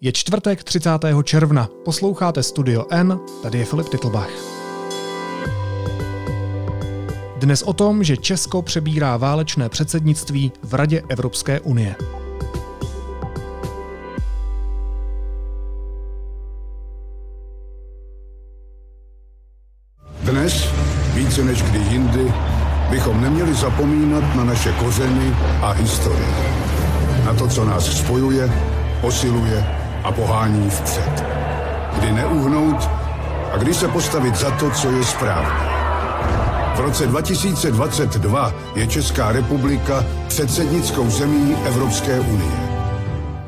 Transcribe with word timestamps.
Je 0.00 0.12
čtvrtek 0.12 0.64
30. 0.64 0.90
června. 1.24 1.68
Posloucháte 1.84 2.42
Studio 2.42 2.86
N, 2.90 3.20
tady 3.42 3.58
je 3.58 3.64
Filip 3.64 3.88
Titlbach. 3.88 4.30
Dnes 7.36 7.62
o 7.62 7.72
tom, 7.72 8.04
že 8.04 8.16
Česko 8.16 8.62
přebírá 8.62 9.16
válečné 9.16 9.68
předsednictví 9.68 10.52
v 10.62 10.74
Radě 10.74 11.02
Evropské 11.08 11.60
unie. 11.60 11.94
Dnes, 20.22 20.72
více 21.14 21.44
než 21.44 21.62
kdy 21.62 21.78
jindy, 21.78 22.32
bychom 22.90 23.20
neměli 23.22 23.54
zapomínat 23.54 24.34
na 24.34 24.44
naše 24.44 24.72
kořeny 24.72 25.34
a 25.62 25.70
historii. 25.70 26.34
Na 27.24 27.34
to, 27.34 27.48
co 27.48 27.64
nás 27.64 27.98
spojuje, 27.98 28.50
posiluje 29.00 29.87
a 30.08 30.12
pohání 30.12 30.70
vpřed. 30.70 31.24
Kdy 31.98 32.12
neuhnout 32.12 32.90
a 33.52 33.56
kdy 33.56 33.74
se 33.74 33.88
postavit 33.88 34.36
za 34.36 34.50
to, 34.50 34.70
co 34.70 34.90
je 34.90 35.04
správné. 35.04 35.68
V 36.76 36.80
roce 36.80 37.06
2022 37.06 38.54
je 38.74 38.86
Česká 38.86 39.32
republika 39.32 40.04
předsednickou 40.28 41.10
zemí 41.10 41.56
Evropské 41.66 42.20
unie. 42.20 42.68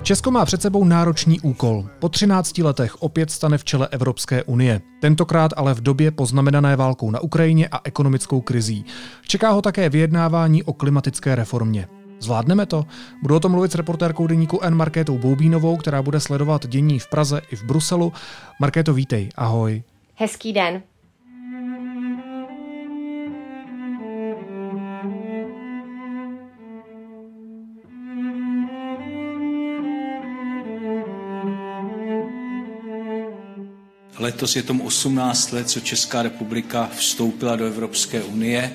Česko 0.02 0.30
má 0.30 0.44
před 0.44 0.62
sebou 0.62 0.84
náročný 0.84 1.40
úkol. 1.40 1.84
Po 1.98 2.08
13 2.08 2.58
letech 2.58 3.02
opět 3.02 3.30
stane 3.30 3.58
v 3.58 3.64
čele 3.64 3.88
Evropské 3.90 4.42
unie. 4.42 4.80
Tentokrát 5.00 5.50
ale 5.56 5.74
v 5.74 5.80
době 5.80 6.10
poznamenané 6.10 6.76
válkou 6.76 7.10
na 7.10 7.20
Ukrajině 7.20 7.68
a 7.68 7.80
ekonomickou 7.84 8.40
krizí. 8.40 8.84
Čeká 9.26 9.50
ho 9.50 9.62
také 9.62 9.88
vyjednávání 9.88 10.62
o 10.62 10.72
klimatické 10.72 11.34
reformě. 11.34 11.88
Zvládneme 12.20 12.66
to? 12.66 12.84
Budu 13.22 13.36
o 13.36 13.40
tom 13.40 13.52
mluvit 13.52 13.72
s 13.72 13.74
reportérkou 13.74 14.26
deníku 14.26 14.60
N 14.62 14.74
Markétou 14.74 15.18
Boubínovou, 15.18 15.76
která 15.76 16.02
bude 16.02 16.20
sledovat 16.20 16.66
dění 16.66 16.98
v 16.98 17.06
Praze 17.06 17.40
i 17.50 17.56
v 17.56 17.64
Bruselu. 17.64 18.12
Markéto, 18.60 18.94
vítej, 18.94 19.28
ahoj. 19.36 19.82
Hezký 20.14 20.52
den. 20.52 20.82
Letos 34.18 34.56
je 34.56 34.62
tomu 34.62 34.84
18 34.84 35.52
let, 35.52 35.70
co 35.70 35.80
Česká 35.80 36.22
republika 36.22 36.90
vstoupila 36.96 37.56
do 37.56 37.66
Evropské 37.66 38.22
unie 38.22 38.72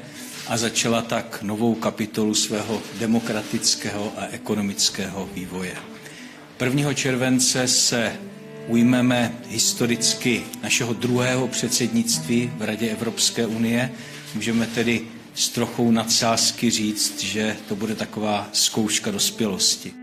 a 0.48 0.58
začala 0.58 1.02
tak 1.02 1.40
novou 1.42 1.76
kapitolu 1.76 2.34
svého 2.34 2.82
demokratického 3.00 4.14
a 4.18 4.26
ekonomického 4.26 5.30
vývoje. 5.34 5.76
1. 6.64 6.94
července 6.94 7.68
se 7.68 8.16
ujmeme 8.68 9.36
historicky 9.48 10.44
našeho 10.64 10.94
druhého 10.94 11.48
předsednictví 11.48 12.52
v 12.58 12.62
Radě 12.62 12.90
Evropské 12.90 13.46
unie. 13.46 13.92
Můžeme 14.36 14.68
tedy 14.68 15.02
s 15.34 15.50
trochou 15.50 15.92
nadsázky 15.92 16.70
říct, 16.70 17.23
že 17.23 17.56
to 17.68 17.76
bude 17.76 17.96
taková 17.96 18.50
zkouška 18.54 19.12
dospělosti. 19.12 19.94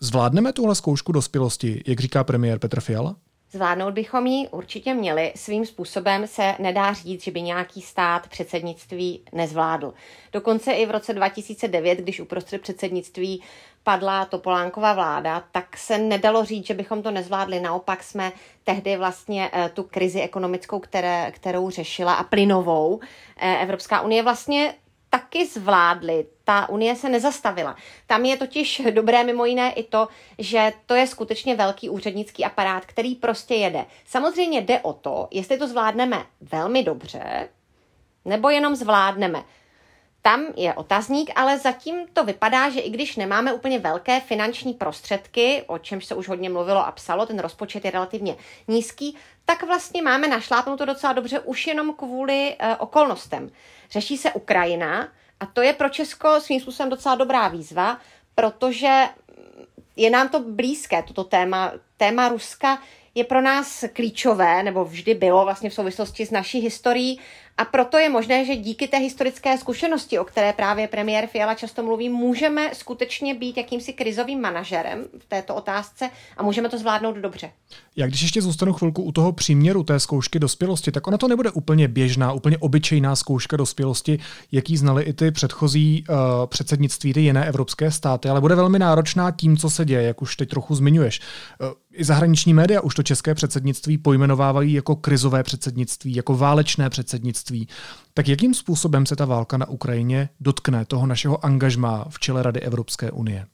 Zvládneme 0.00 0.52
tuhle 0.52 0.74
zkoušku 0.74 1.12
dospělosti, 1.12 1.82
jak 1.86 2.00
říká 2.00 2.24
premiér 2.24 2.58
Petr 2.58 2.80
Fiala? 2.80 3.16
Zvládnout 3.54 3.94
bychom 3.94 4.26
ji 4.26 4.48
určitě 4.48 4.94
měli. 4.94 5.32
Svým 5.36 5.66
způsobem 5.66 6.26
se 6.26 6.54
nedá 6.58 6.92
říct, 6.92 7.24
že 7.24 7.30
by 7.30 7.42
nějaký 7.42 7.82
stát 7.82 8.28
předsednictví 8.28 9.22
nezvládl. 9.32 9.94
Dokonce 10.32 10.72
i 10.72 10.86
v 10.86 10.90
roce 10.90 11.12
2009, 11.12 11.98
když 11.98 12.20
uprostřed 12.20 12.62
předsednictví 12.62 13.42
padla 13.84 14.24
Topolánkova 14.24 14.92
vláda, 14.92 15.44
tak 15.52 15.76
se 15.76 15.98
nedalo 15.98 16.44
říct, 16.44 16.66
že 16.66 16.74
bychom 16.74 17.02
to 17.02 17.10
nezvládli. 17.10 17.60
Naopak 17.60 18.02
jsme 18.02 18.32
tehdy 18.64 18.96
vlastně 18.96 19.50
eh, 19.52 19.68
tu 19.74 19.82
krizi 19.82 20.20
ekonomickou, 20.20 20.78
které, 20.78 21.30
kterou 21.30 21.70
řešila 21.70 22.14
a 22.14 22.24
plynovou 22.24 23.00
eh, 23.36 23.58
Evropská 23.62 24.00
unie 24.00 24.22
vlastně 24.22 24.74
taky 25.14 25.46
zvládli. 25.46 26.26
Ta 26.44 26.68
unie 26.68 26.96
se 26.96 27.08
nezastavila. 27.08 27.76
Tam 28.06 28.24
je 28.24 28.36
totiž 28.36 28.82
dobré 28.90 29.24
mimo 29.24 29.44
jiné 29.44 29.72
i 29.72 29.82
to, 29.82 30.08
že 30.38 30.72
to 30.86 30.94
je 30.94 31.06
skutečně 31.06 31.54
velký 31.54 31.88
úřednický 31.88 32.44
aparát, 32.44 32.86
který 32.86 33.14
prostě 33.14 33.54
jede. 33.54 33.84
Samozřejmě 34.06 34.60
jde 34.60 34.80
o 34.80 34.92
to, 34.92 35.28
jestli 35.30 35.58
to 35.58 35.68
zvládneme 35.68 36.26
velmi 36.40 36.82
dobře, 36.82 37.48
nebo 38.24 38.50
jenom 38.50 38.74
zvládneme. 38.76 39.44
Tam 40.22 40.46
je 40.56 40.74
otazník, 40.74 41.30
ale 41.36 41.58
zatím 41.58 42.06
to 42.12 42.24
vypadá, 42.24 42.70
že 42.70 42.80
i 42.80 42.90
když 42.90 43.16
nemáme 43.16 43.52
úplně 43.52 43.78
velké 43.78 44.20
finanční 44.20 44.74
prostředky, 44.74 45.64
o 45.66 45.78
čemž 45.78 46.04
se 46.04 46.14
už 46.14 46.28
hodně 46.28 46.50
mluvilo 46.50 46.86
a 46.86 46.92
psalo, 46.92 47.26
ten 47.26 47.38
rozpočet 47.38 47.84
je 47.84 47.90
relativně 47.90 48.36
nízký, 48.68 49.16
tak 49.44 49.62
vlastně 49.62 50.02
máme 50.02 50.28
našlápnuto 50.28 50.84
docela 50.84 51.12
dobře 51.12 51.40
už 51.40 51.66
jenom 51.66 51.94
kvůli 51.94 52.56
e, 52.58 52.76
okolnostem. 52.76 53.50
Řeší 53.90 54.16
se 54.16 54.32
Ukrajina 54.32 55.08
a 55.40 55.46
to 55.46 55.62
je 55.62 55.72
pro 55.72 55.88
Česko 55.88 56.40
svým 56.40 56.60
způsobem 56.60 56.90
docela 56.90 57.14
dobrá 57.14 57.48
výzva, 57.48 57.98
protože 58.34 59.04
je 59.96 60.10
nám 60.10 60.28
to 60.28 60.40
blízké, 60.40 61.02
toto 61.02 61.24
téma. 61.24 61.72
Téma 61.96 62.28
Ruska 62.28 62.78
je 63.14 63.24
pro 63.24 63.40
nás 63.40 63.84
klíčové, 63.92 64.62
nebo 64.62 64.84
vždy 64.84 65.14
bylo 65.14 65.44
vlastně 65.44 65.70
v 65.70 65.74
souvislosti 65.74 66.26
s 66.26 66.30
naší 66.30 66.60
historií 66.60 67.20
a 67.56 67.64
proto 67.64 67.98
je 67.98 68.08
možné, 68.08 68.44
že 68.44 68.56
díky 68.56 68.88
té 68.88 68.98
historické 68.98 69.58
zkušenosti, 69.58 70.18
o 70.18 70.24
které 70.24 70.52
právě 70.52 70.88
premiér 70.88 71.26
Fiala 71.26 71.54
často 71.54 71.82
mluví, 71.82 72.08
můžeme 72.08 72.70
skutečně 72.74 73.34
být 73.34 73.56
jakýmsi 73.56 73.92
krizovým 73.92 74.40
manažerem 74.40 75.04
v 75.18 75.26
této 75.26 75.54
otázce 75.54 76.10
a 76.36 76.42
můžeme 76.42 76.68
to 76.68 76.78
zvládnout 76.78 77.16
dobře. 77.16 77.50
Já 77.96 78.06
když 78.06 78.22
ještě 78.22 78.42
zůstanu 78.42 78.72
chvilku 78.72 79.02
u 79.02 79.12
toho 79.12 79.32
příměru 79.32 79.82
té 79.82 80.00
zkoušky 80.00 80.38
dospělosti, 80.38 80.92
tak 80.92 81.06
ona 81.06 81.18
to 81.18 81.28
nebude 81.28 81.50
úplně 81.50 81.88
běžná, 81.88 82.32
úplně 82.32 82.58
obyčejná 82.58 83.16
zkouška 83.16 83.56
dospělosti, 83.56 84.18
jaký 84.52 84.76
znali 84.76 85.02
i 85.02 85.12
ty 85.12 85.30
předchozí 85.30 86.04
uh, 86.08 86.16
předsednictví, 86.46 87.12
ty 87.12 87.20
jiné 87.20 87.46
evropské 87.46 87.90
státy, 87.90 88.28
ale 88.28 88.40
bude 88.40 88.54
velmi 88.54 88.78
náročná 88.78 89.30
tím, 89.30 89.56
co 89.56 89.70
se 89.70 89.84
děje, 89.84 90.02
jak 90.02 90.22
už 90.22 90.36
teď 90.36 90.48
trochu 90.48 90.74
zmiňuješ. 90.74 91.20
Uh, 91.60 91.66
I 91.92 92.04
zahraniční 92.04 92.54
média 92.54 92.80
už 92.80 92.94
to 92.94 93.02
české 93.02 93.34
předsednictví 93.34 93.98
pojmenovávají 93.98 94.72
jako 94.72 94.96
krizové 94.96 95.42
předsednictví, 95.42 96.14
jako 96.14 96.36
válečné 96.36 96.90
předsednictví. 96.90 97.43
Tak 98.14 98.28
jakým 98.28 98.54
způsobem 98.54 99.06
se 99.06 99.16
ta 99.16 99.24
válka 99.24 99.56
na 99.56 99.68
Ukrajině 99.68 100.28
dotkne 100.40 100.84
toho 100.84 101.06
našeho 101.06 101.44
angažmá 101.44 102.06
v 102.08 102.18
čele 102.18 102.42
Rady 102.42 102.60
Evropské 102.60 103.10
unie? 103.10 103.46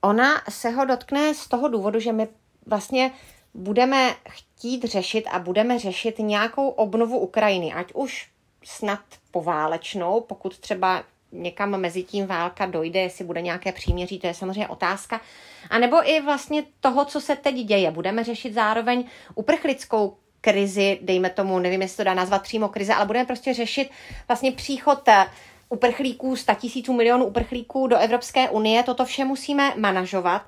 Ona 0.00 0.42
se 0.48 0.70
ho 0.70 0.84
dotkne 0.84 1.34
z 1.34 1.48
toho 1.48 1.68
důvodu, 1.68 2.00
že 2.00 2.12
my 2.12 2.28
vlastně 2.66 3.10
budeme 3.54 4.14
chtít 4.28 4.84
řešit 4.84 5.24
a 5.30 5.38
budeme 5.38 5.78
řešit 5.78 6.18
nějakou 6.18 6.68
obnovu 6.68 7.18
Ukrajiny, 7.18 7.72
ať 7.72 7.92
už 7.94 8.28
snad 8.64 9.00
poválečnou, 9.30 10.20
pokud 10.20 10.58
třeba 10.58 11.04
někam 11.32 11.80
mezi 11.80 12.02
tím 12.02 12.26
válka 12.26 12.66
dojde, 12.66 13.00
jestli 13.00 13.24
bude 13.24 13.42
nějaké 13.42 13.72
příměří, 13.72 14.18
to 14.18 14.26
je 14.26 14.34
samozřejmě 14.34 14.68
otázka. 14.68 15.20
A 15.70 15.78
nebo 15.78 16.10
i 16.10 16.20
vlastně 16.20 16.64
toho, 16.80 17.04
co 17.04 17.20
se 17.20 17.36
teď 17.36 17.54
děje. 17.54 17.90
Budeme 17.90 18.24
řešit 18.24 18.54
zároveň 18.54 19.04
uprchlickou 19.34 20.16
krizi, 20.40 20.98
dejme 21.02 21.30
tomu, 21.30 21.58
nevím, 21.58 21.82
jestli 21.82 21.96
to 21.96 22.04
dá 22.04 22.14
nazvat 22.14 22.42
přímo 22.42 22.68
krize, 22.68 22.94
ale 22.94 23.06
budeme 23.06 23.26
prostě 23.26 23.54
řešit 23.54 23.90
vlastně 24.28 24.52
příchod 24.52 25.08
eh, 25.08 25.26
uprchlíků, 25.68 26.36
100 26.36 26.54
tisíců 26.54 26.92
milionů 26.92 27.24
uprchlíků 27.24 27.86
do 27.86 27.96
Evropské 27.96 28.50
unie. 28.50 28.82
Toto 28.82 29.04
vše 29.04 29.24
musíme 29.24 29.74
manažovat. 29.76 30.42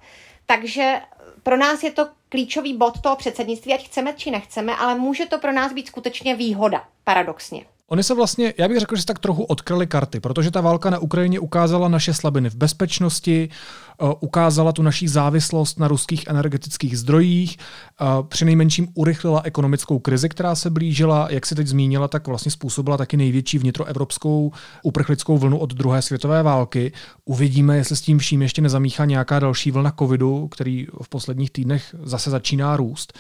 Takže 0.47 1.01
pro 1.43 1.57
nás 1.57 1.83
je 1.83 1.91
to 1.91 2.09
klíčový 2.29 2.77
bod 2.77 3.01
toho 3.01 3.17
předsednictví, 3.17 3.75
ať 3.75 3.87
chceme 3.87 4.13
či 4.17 4.31
nechceme, 4.31 4.77
ale 4.77 4.95
může 4.95 5.27
to 5.27 5.39
pro 5.39 5.53
nás 5.53 5.73
být 5.73 5.87
skutečně 5.87 6.35
výhoda, 6.37 6.85
paradoxně. 7.05 7.65
Oni 7.93 8.03
se 8.03 8.15
vlastně, 8.15 8.55
já 8.59 8.69
bych 8.69 8.79
řekl, 8.79 8.97
že 8.97 9.03
se 9.03 9.07
tak 9.07 9.19
trochu 9.19 9.43
odkryly 9.45 9.87
karty, 9.87 10.21
protože 10.21 10.51
ta 10.51 10.61
válka 10.61 10.91
na 10.91 10.99
Ukrajině 10.99 11.41
ukázala 11.41 11.89
naše 11.89 12.15
slabiny 12.15 12.51
v 12.51 12.55
bezpečnosti, 12.55 13.49
eh, 13.49 14.15
ukázala 14.21 14.73
tu 14.73 14.83
naší 14.83 15.09
závislost 15.09 15.79
na 15.79 15.89
ruských 15.89 16.27
energetických 16.27 16.99
zdrojích, 16.99 17.57
eh, 17.59 18.05
při 18.29 18.45
nejmenším 18.45 18.89
urychlila 18.95 19.41
ekonomickou 19.45 19.99
krizi, 19.99 20.29
která 20.29 20.55
se 20.55 20.71
blížila, 20.71 21.29
jak 21.31 21.47
si 21.47 21.55
teď 21.55 21.67
zmínila, 21.67 22.09
tak 22.09 22.27
vlastně 22.27 22.51
způsobila 22.51 22.97
taky 22.97 23.17
největší 23.17 23.59
vnitroevropskou 23.59 24.53
uprchlickou 24.83 25.39
vlnu 25.39 25.59
od 25.59 25.75
druhé 25.75 26.03
světové 26.03 26.43
války. 26.43 26.93
Uvidíme, 27.25 27.77
jestli 27.77 27.97
s 27.97 28.01
tím 28.01 28.19
vším 28.19 28.43
ještě 28.43 28.63
nezamíchá 28.63 29.05
nějaká 29.05 29.39
další 29.39 29.71
vlna 29.71 29.93
covidu, 29.99 30.49
který 30.49 30.87
v 31.03 31.09
posledních 31.09 31.51
týdnech 31.51 31.95
zase 32.03 32.31
začíná 32.31 32.77
růst. 32.77 33.13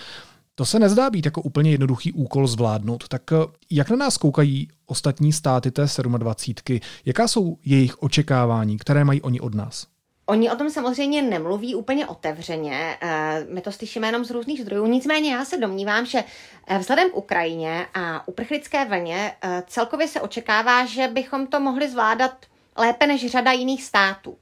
To 0.60 0.64
se 0.66 0.78
nezdá 0.78 1.10
být 1.10 1.24
jako 1.24 1.42
úplně 1.42 1.70
jednoduchý 1.70 2.12
úkol 2.12 2.46
zvládnout. 2.46 3.08
Tak 3.08 3.22
eh, 3.32 3.36
jak 3.70 3.90
na 3.90 3.96
nás 3.96 4.16
koukají 4.16 4.68
ostatní 4.86 5.32
státy 5.32 5.70
té 5.70 5.86
27. 6.18 6.80
Jaká 7.04 7.28
jsou 7.28 7.56
jejich 7.64 8.02
očekávání, 8.02 8.78
které 8.78 9.04
mají 9.04 9.22
oni 9.22 9.40
od 9.40 9.54
nás? 9.54 9.86
Oni 10.26 10.50
o 10.50 10.56
tom 10.56 10.70
samozřejmě 10.70 11.22
nemluví 11.22 11.74
úplně 11.74 12.06
otevřeně, 12.06 12.96
eh, 13.00 13.46
my 13.50 13.60
to 13.60 13.72
slyšíme 13.72 14.08
jenom 14.08 14.24
z 14.24 14.30
různých 14.30 14.60
zdrojů, 14.60 14.86
nicméně 14.86 15.32
já 15.32 15.44
se 15.44 15.56
domnívám, 15.56 16.06
že 16.06 16.24
eh, 16.66 16.78
vzhledem 16.78 17.10
k 17.10 17.16
Ukrajině 17.16 17.86
a 17.94 18.28
uprchlické 18.28 18.84
vlně 18.84 19.32
celkově 19.66 20.08
se 20.08 20.20
očekává, 20.20 20.86
že 20.86 21.08
bychom 21.08 21.46
to 21.46 21.60
mohli 21.60 21.90
zvládat 21.90 22.46
lépe 22.76 23.06
než 23.06 23.30
řada 23.30 23.52
jiných 23.52 23.84
států 23.84 24.36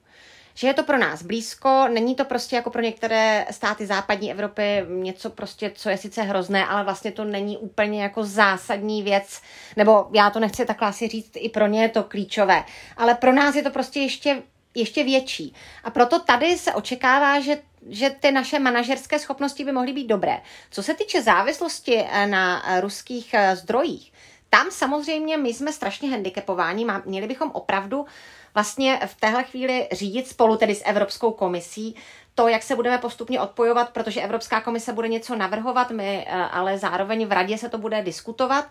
že 0.59 0.67
je 0.67 0.75
to 0.75 0.83
pro 0.83 0.99
nás 0.99 1.23
blízko, 1.23 1.89
není 1.89 2.15
to 2.15 2.25
prostě 2.25 2.57
jako 2.57 2.71
pro 2.71 2.83
některé 2.83 3.47
státy 3.51 3.87
západní 3.87 4.31
Evropy 4.31 4.85
něco 4.89 5.31
prostě, 5.31 5.73
co 5.75 5.89
je 5.89 5.97
sice 5.97 6.23
hrozné, 6.23 6.67
ale 6.67 6.85
vlastně 6.85 7.13
to 7.13 7.25
není 7.25 7.57
úplně 7.57 8.03
jako 8.03 8.25
zásadní 8.25 9.03
věc, 9.03 9.41
nebo 9.77 10.07
já 10.13 10.31
to 10.31 10.41
nechci 10.41 10.67
takhle 10.67 10.89
asi 10.89 11.09
říct, 11.09 11.31
i 11.35 11.49
pro 11.49 11.67
ně 11.67 11.83
je 11.83 11.89
to 11.89 12.03
klíčové, 12.03 12.65
ale 12.97 13.15
pro 13.15 13.33
nás 13.33 13.55
je 13.55 13.63
to 13.63 13.71
prostě 13.71 14.01
ještě 14.01 14.43
ještě 14.75 15.05
větší. 15.05 15.55
A 15.85 15.91
proto 15.91 16.19
tady 16.19 16.59
se 16.59 16.75
očekává, 16.75 17.41
že 17.41 17.59
že 17.91 18.11
ty 18.11 18.33
naše 18.33 18.59
manažerské 18.59 19.19
schopnosti 19.19 19.65
by 19.65 19.73
mohly 19.73 19.93
být 19.93 20.07
dobré. 20.07 20.41
Co 20.71 20.83
se 20.83 20.95
týče 20.95 21.23
závislosti 21.23 22.05
eh, 22.11 22.27
na 22.27 22.63
eh, 22.67 22.81
ruských 22.81 23.35
eh, 23.35 23.57
zdrojích, 23.57 24.13
tam 24.51 24.71
samozřejmě 24.71 25.37
my 25.37 25.55
jsme 25.55 25.73
strašně 25.73 26.11
handicapováni, 26.11 26.87
měli 27.05 27.27
bychom 27.27 27.51
opravdu 27.51 28.07
vlastně 28.59 29.01
v 29.07 29.21
téhle 29.21 29.45
chvíli 29.45 29.89
řídit 29.93 30.29
spolu 30.29 30.57
tedy 30.57 30.75
s 30.75 30.83
Evropskou 30.85 31.31
komisí 31.31 31.95
to, 32.35 32.49
jak 32.49 32.63
se 32.63 32.77
budeme 32.77 32.99
postupně 32.99 33.41
odpojovat, 33.41 33.91
protože 33.91 34.21
Evropská 34.21 34.61
komise 34.61 34.93
bude 34.93 35.09
něco 35.09 35.37
navrhovat, 35.37 35.91
my 35.91 36.27
ale 36.27 36.79
zároveň 36.79 37.27
v 37.27 37.33
radě 37.33 37.59
se 37.59 37.69
to 37.69 37.79
bude 37.79 38.03
diskutovat. 38.03 38.65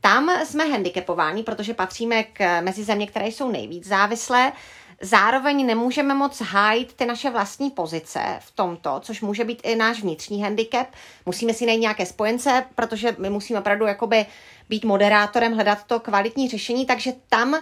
Tam 0.00 0.30
jsme 0.44 0.64
handicapováni, 0.64 1.42
protože 1.42 1.74
patříme 1.74 2.22
k 2.22 2.60
mezi 2.60 2.84
země, 2.84 3.06
které 3.06 3.28
jsou 3.28 3.50
nejvíc 3.50 3.86
závislé. 3.86 4.52
Zároveň 5.00 5.66
nemůžeme 5.66 6.14
moc 6.14 6.40
hájit 6.40 6.92
ty 6.92 7.06
naše 7.06 7.30
vlastní 7.30 7.70
pozice 7.70 8.20
v 8.40 8.50
tomto, 8.50 9.00
což 9.00 9.20
může 9.20 9.44
být 9.44 9.60
i 9.64 9.76
náš 9.76 10.02
vnitřní 10.02 10.42
handicap. 10.42 10.86
Musíme 11.26 11.54
si 11.54 11.66
najít 11.66 11.80
nějaké 11.80 12.06
spojence, 12.06 12.64
protože 12.74 13.16
my 13.18 13.30
musíme 13.30 13.60
opravdu 13.60 13.86
jakoby 13.86 14.26
být 14.68 14.84
moderátorem, 14.84 15.54
hledat 15.54 15.84
to 15.86 16.00
kvalitní 16.00 16.48
řešení, 16.48 16.86
takže 16.86 17.12
tam, 17.28 17.56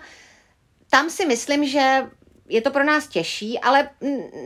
tam 0.93 1.11
si 1.11 1.27
myslím, 1.27 1.67
že 1.67 2.07
je 2.49 2.61
to 2.61 2.71
pro 2.71 2.85
nás 2.85 3.09
těžší, 3.09 3.59
ale 3.59 3.91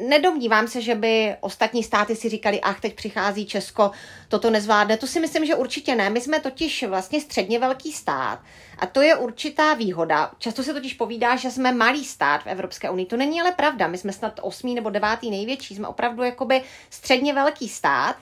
nedomnívám 0.08 0.68
se, 0.68 0.80
že 0.80 0.94
by 0.94 1.36
ostatní 1.40 1.82
státy 1.82 2.16
si 2.16 2.28
říkali, 2.28 2.60
ach, 2.60 2.80
teď 2.80 2.94
přichází 2.94 3.46
Česko, 3.46 3.90
toto 4.28 4.50
nezvládne. 4.50 4.96
To 4.96 5.06
si 5.06 5.20
myslím, 5.20 5.44
že 5.44 5.54
určitě 5.54 5.94
ne. 5.94 6.10
My 6.10 6.20
jsme 6.20 6.40
totiž 6.40 6.82
vlastně 6.82 7.20
středně 7.20 7.58
velký 7.58 7.92
stát 7.92 8.40
a 8.78 8.86
to 8.86 9.02
je 9.02 9.16
určitá 9.16 9.74
výhoda. 9.74 10.30
Často 10.38 10.62
se 10.62 10.74
totiž 10.74 10.94
povídá, 10.94 11.36
že 11.36 11.50
jsme 11.50 11.72
malý 11.72 12.04
stát 12.04 12.42
v 12.42 12.46
Evropské 12.46 12.90
unii. 12.90 13.06
To 13.06 13.16
není 13.16 13.40
ale 13.40 13.52
pravda. 13.52 13.86
My 13.86 13.98
jsme 13.98 14.12
snad 14.12 14.40
osmý 14.42 14.74
nebo 14.74 14.90
devátý 14.90 15.30
největší. 15.30 15.74
Jsme 15.74 15.88
opravdu 15.88 16.22
jakoby 16.22 16.62
středně 16.90 17.34
velký 17.34 17.68
stát. 17.68 18.16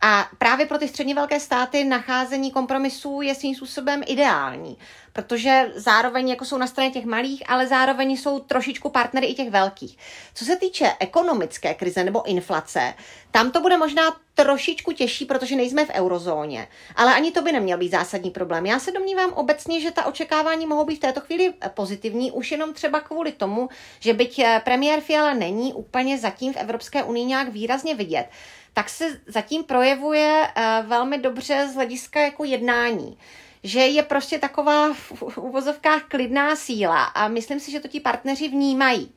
A 0.00 0.28
právě 0.38 0.66
pro 0.66 0.78
ty 0.78 0.88
středně 0.88 1.14
velké 1.14 1.40
státy 1.40 1.84
nacházení 1.84 2.50
kompromisů 2.50 3.20
je 3.22 3.34
svým 3.34 3.54
způsobem 3.54 4.02
ideální, 4.06 4.78
protože 5.18 5.72
zároveň 5.74 6.28
jako 6.28 6.44
jsou 6.44 6.58
na 6.58 6.66
straně 6.66 6.90
těch 6.90 7.04
malých, 7.04 7.42
ale 7.46 7.66
zároveň 7.66 8.16
jsou 8.16 8.38
trošičku 8.38 8.90
partnery 8.90 9.26
i 9.26 9.34
těch 9.34 9.50
velkých. 9.50 9.98
Co 10.34 10.44
se 10.44 10.56
týče 10.56 10.92
ekonomické 11.00 11.74
krize 11.74 12.04
nebo 12.04 12.26
inflace, 12.26 12.94
tam 13.30 13.50
to 13.50 13.60
bude 13.60 13.76
možná 13.76 14.02
trošičku 14.34 14.92
těžší, 14.92 15.24
protože 15.24 15.56
nejsme 15.56 15.86
v 15.86 15.90
eurozóně, 15.90 16.68
ale 16.96 17.14
ani 17.14 17.32
to 17.32 17.42
by 17.42 17.52
neměl 17.52 17.78
být 17.78 17.90
zásadní 17.90 18.30
problém. 18.30 18.66
Já 18.66 18.78
se 18.78 18.92
domnívám 18.92 19.32
obecně, 19.32 19.80
že 19.80 19.90
ta 19.90 20.04
očekávání 20.04 20.66
mohou 20.66 20.84
být 20.84 20.96
v 20.96 21.06
této 21.10 21.20
chvíli 21.20 21.54
pozitivní, 21.74 22.32
už 22.32 22.50
jenom 22.50 22.74
třeba 22.74 23.00
kvůli 23.00 23.32
tomu, 23.32 23.68
že 24.00 24.14
byť 24.14 24.42
premiér 24.64 25.00
Fiala 25.00 25.34
není 25.34 25.72
úplně 25.72 26.18
zatím 26.18 26.52
v 26.52 26.56
Evropské 26.56 27.02
unii 27.02 27.24
nějak 27.24 27.48
výrazně 27.48 27.94
vidět, 27.94 28.26
tak 28.74 28.88
se 28.88 29.20
zatím 29.26 29.64
projevuje 29.64 30.46
eh, 30.46 30.82
velmi 30.86 31.18
dobře 31.18 31.68
z 31.72 31.74
hlediska 31.74 32.20
jako 32.20 32.44
jednání 32.44 33.18
že 33.62 33.80
je 33.80 34.02
prostě 34.02 34.38
taková 34.38 34.92
v 34.94 35.38
uvozovkách 35.38 36.02
klidná 36.02 36.56
síla 36.56 37.04
a 37.04 37.28
myslím 37.28 37.60
si, 37.60 37.70
že 37.70 37.80
to 37.80 37.88
ti 37.88 38.00
partneři 38.00 38.48
vnímají. 38.48 39.12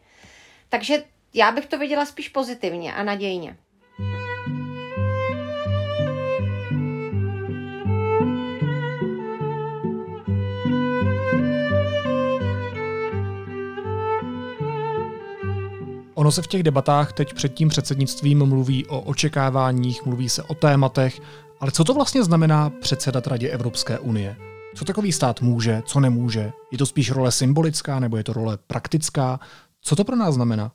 Takže 0.70 1.04
já 1.34 1.52
bych 1.52 1.66
to 1.66 1.78
viděla 1.78 2.06
spíš 2.06 2.30
pozitivně 2.30 2.94
a 2.94 3.04
nadějně. 3.04 3.58
Ono 16.22 16.32
se 16.32 16.42
v 16.42 16.48
těch 16.48 16.64
debatách 16.64 17.14
teď 17.14 17.34
před 17.34 17.54
tím 17.54 17.70
předsednictvím 17.70 18.46
mluví 18.46 18.86
o 18.86 19.02
očekáváních, 19.02 20.06
mluví 20.06 20.30
se 20.30 20.44
o 20.44 20.54
tématech, 20.54 21.22
ale 21.62 21.72
co 21.72 21.84
to 21.84 21.94
vlastně 21.94 22.24
znamená 22.24 22.70
předsedat 22.70 23.28
Radě 23.28 23.50
Evropské 23.50 24.00
unie? 24.00 24.36
Co 24.76 24.86
takový 24.86 25.12
stát 25.12 25.42
může, 25.42 25.82
co 25.86 26.00
nemůže? 26.00 26.52
Je 26.72 26.78
to 26.78 26.86
spíš 26.86 27.12
role 27.12 27.32
symbolická 27.32 28.00
nebo 28.00 28.18
je 28.18 28.24
to 28.24 28.34
role 28.34 28.58
praktická? 28.68 29.40
Co 29.82 29.96
to 29.96 30.04
pro 30.04 30.16
nás 30.16 30.36
znamená? 30.36 30.72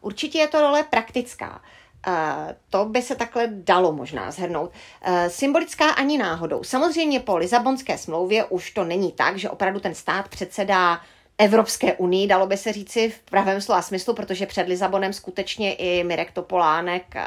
Určitě 0.00 0.38
je 0.38 0.48
to 0.48 0.60
role 0.60 0.82
praktická. 0.82 1.60
Uh, 2.08 2.14
to 2.70 2.84
by 2.84 3.02
se 3.02 3.14
takhle 3.14 3.48
dalo 3.52 3.92
možná 3.92 4.30
zhrnout. 4.30 4.70
Uh, 5.08 5.14
symbolická 5.28 5.90
ani 5.90 6.18
náhodou. 6.18 6.64
Samozřejmě 6.64 7.20
po 7.20 7.36
Lisabonské 7.36 7.98
smlouvě 7.98 8.44
už 8.44 8.70
to 8.70 8.84
není 8.84 9.12
tak, 9.12 9.38
že 9.38 9.50
opravdu 9.50 9.80
ten 9.80 9.94
stát 9.94 10.28
předsedá 10.28 11.00
Evropské 11.42 11.92
unii, 11.92 12.26
dalo 12.26 12.46
by 12.46 12.56
se 12.56 12.72
říci 12.72 13.08
v 13.08 13.18
pravém 13.30 13.60
slova 13.60 13.82
smyslu, 13.82 14.14
protože 14.14 14.46
před 14.46 14.68
Lisabonem 14.68 15.12
skutečně 15.12 15.74
i 15.74 16.04
Mirek 16.04 16.32
Topolánek 16.32 17.02
eh, 17.16 17.26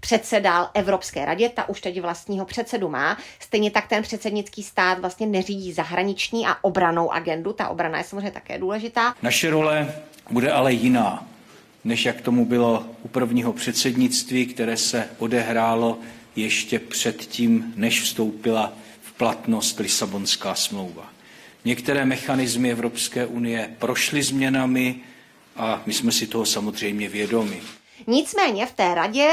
předsedal 0.00 0.70
Evropské 0.74 1.24
radě, 1.24 1.48
ta 1.48 1.68
už 1.68 1.80
teď 1.80 2.00
vlastního 2.00 2.44
předsedu 2.44 2.88
má. 2.88 3.18
Stejně 3.40 3.70
tak 3.70 3.88
ten 3.88 4.02
předsednický 4.02 4.62
stát 4.62 4.98
vlastně 4.98 5.26
neřídí 5.26 5.72
zahraniční 5.72 6.46
a 6.46 6.56
obranou 6.62 7.12
agendu, 7.12 7.52
ta 7.52 7.68
obrana 7.68 7.98
je 7.98 8.04
samozřejmě 8.04 8.30
také 8.30 8.58
důležitá. 8.58 9.14
Naše 9.22 9.50
role 9.50 9.94
bude 10.30 10.52
ale 10.52 10.72
jiná, 10.72 11.26
než 11.84 12.04
jak 12.04 12.20
tomu 12.20 12.44
bylo 12.46 12.84
u 13.02 13.08
prvního 13.08 13.52
předsednictví, 13.52 14.46
které 14.46 14.76
se 14.76 15.08
odehrálo 15.18 15.98
ještě 16.36 16.78
předtím, 16.78 17.72
než 17.76 18.02
vstoupila 18.02 18.72
v 19.02 19.12
platnost 19.12 19.78
Lisabonská 19.78 20.54
smlouva. 20.54 21.11
Některé 21.64 22.04
mechanismy 22.04 22.70
Evropské 22.72 23.26
unie 23.26 23.76
prošly 23.78 24.22
změnami 24.22 25.00
a 25.56 25.82
my 25.86 25.92
jsme 25.92 26.12
si 26.12 26.26
toho 26.26 26.46
samozřejmě 26.46 27.08
vědomi. 27.08 27.62
Nicméně 28.06 28.66
v 28.66 28.72
té 28.72 28.94
radě 28.94 29.28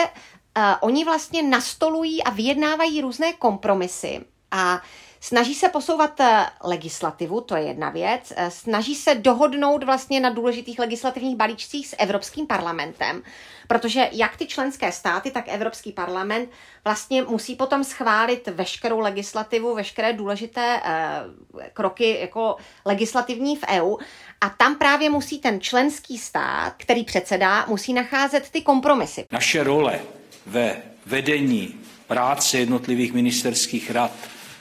uh, 0.57 0.63
oni 0.81 1.05
vlastně 1.05 1.43
nastolují 1.43 2.23
a 2.23 2.29
vyjednávají 2.29 3.01
různé 3.01 3.33
kompromisy 3.33 4.19
a 4.51 4.81
Snaží 5.21 5.55
se 5.55 5.69
posouvat 5.69 6.19
eh, 6.19 6.45
legislativu, 6.63 7.41
to 7.41 7.55
je 7.55 7.63
jedna 7.63 7.89
věc. 7.89 8.33
Eh, 8.35 8.51
snaží 8.51 8.95
se 8.95 9.15
dohodnout 9.15 9.83
vlastně 9.83 10.19
na 10.19 10.29
důležitých 10.29 10.79
legislativních 10.79 11.35
balíčcích 11.35 11.87
s 11.87 11.95
Evropským 11.99 12.47
parlamentem, 12.47 13.23
protože 13.67 14.09
jak 14.11 14.37
ty 14.37 14.45
členské 14.47 14.91
státy, 14.91 15.31
tak 15.31 15.45
Evropský 15.47 15.91
parlament 15.91 16.49
vlastně 16.83 17.23
musí 17.23 17.55
potom 17.55 17.83
schválit 17.83 18.47
veškerou 18.47 18.99
legislativu, 18.99 19.75
veškeré 19.75 20.13
důležité 20.13 20.81
eh, 20.83 21.69
kroky 21.73 22.17
jako 22.19 22.55
legislativní 22.85 23.55
v 23.55 23.63
EU. 23.69 23.97
A 24.41 24.49
tam 24.49 24.75
právě 24.75 25.09
musí 25.09 25.39
ten 25.39 25.61
členský 25.61 26.17
stát, 26.17 26.73
který 26.77 27.03
předsedá, 27.03 27.65
musí 27.65 27.93
nacházet 27.93 28.49
ty 28.49 28.61
kompromisy. 28.61 29.25
Naše 29.31 29.63
role 29.63 29.99
ve 30.45 30.81
vedení 31.05 31.79
práce 32.07 32.57
jednotlivých 32.57 33.13
ministerských 33.13 33.91
rad 33.91 34.11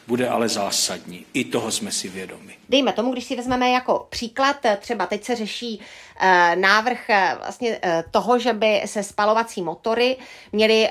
bude 0.08 0.28
ale 0.28 0.48
zásadní. 0.48 1.26
I 1.34 1.44
toho 1.44 1.70
jsme 1.70 1.92
si 1.92 2.08
vědomi. 2.08 2.56
Dejme 2.68 2.92
tomu, 2.92 3.12
když 3.12 3.24
si 3.24 3.36
vezmeme 3.36 3.70
jako 3.70 4.06
příklad, 4.10 4.56
třeba 4.78 5.06
teď 5.06 5.24
se 5.24 5.36
řeší 5.36 5.78
uh, 5.78 6.26
návrh 6.60 7.00
uh, 7.08 7.38
vlastně 7.38 7.70
uh, 7.70 7.90
toho, 8.10 8.38
že 8.38 8.52
by 8.52 8.82
se 8.86 9.02
spalovací 9.02 9.62
motory 9.62 10.16
měly 10.52 10.88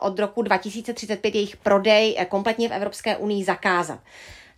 od 0.00 0.18
roku 0.18 0.42
2035 0.42 1.34
jejich 1.34 1.56
prodej 1.56 2.16
kompletně 2.28 2.68
v 2.68 2.72
Evropské 2.72 3.16
unii 3.16 3.44
zakázat. 3.44 3.98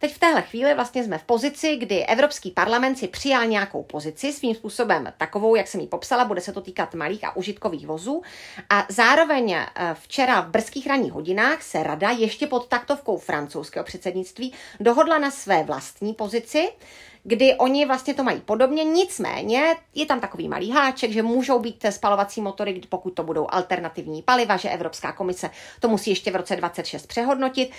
Teď 0.01 0.15
v 0.15 0.19
téhle 0.19 0.43
chvíli 0.43 0.75
vlastně 0.75 1.05
jsme 1.05 1.19
v 1.19 1.23
pozici, 1.23 1.77
kdy 1.77 2.05
Evropský 2.05 2.51
parlament 2.51 2.99
si 2.99 3.09
přijal 3.09 3.47
nějakou 3.47 3.83
pozici 3.83 4.33
svým 4.33 4.55
způsobem 4.55 5.13
takovou, 5.19 5.55
jak 5.55 5.69
jsem 5.69 5.81
ji 5.81 5.87
popsala, 5.87 6.25
bude 6.25 6.41
se 6.41 6.53
to 6.53 6.61
týkat 6.61 6.95
malých 6.95 7.25
a 7.25 7.37
užitkových 7.37 7.87
vozů. 7.87 8.23
A 8.71 8.87
zároveň 8.89 9.53
eh, 9.53 9.67
včera 9.95 10.41
v 10.41 10.49
brzkých 10.49 10.87
ranních 10.87 11.13
hodinách 11.13 11.63
se 11.63 11.83
rada 11.83 12.11
ještě 12.11 12.47
pod 12.47 12.69
taktovkou 12.69 13.19
francouzského 13.19 13.85
předsednictví 13.85 14.53
dohodla 14.81 15.19
na 15.19 15.31
své 15.31 15.63
vlastní 15.63 16.15
pozici, 16.15 16.69
kdy 17.23 17.55
oni 17.55 17.87
vlastně 17.87 18.15
to 18.15 18.25
mají 18.25 18.41
podobně, 18.41 18.85
nicméně 18.85 19.77
je 19.95 20.07
tam 20.07 20.21
takový 20.21 20.49
malý 20.49 20.71
háček, 20.71 21.11
že 21.11 21.23
můžou 21.23 21.59
být 21.59 21.85
spalovací 21.91 22.41
motory, 22.41 22.81
pokud 22.89 23.11
to 23.11 23.23
budou 23.23 23.47
alternativní 23.51 24.23
paliva, 24.23 24.57
že 24.57 24.71
Evropská 24.71 25.13
komise 25.13 25.51
to 25.81 25.89
musí 25.89 26.11
ještě 26.11 26.31
v 26.31 26.37
roce 26.37 26.57
26 26.57 27.07
přehodnotit. 27.07 27.71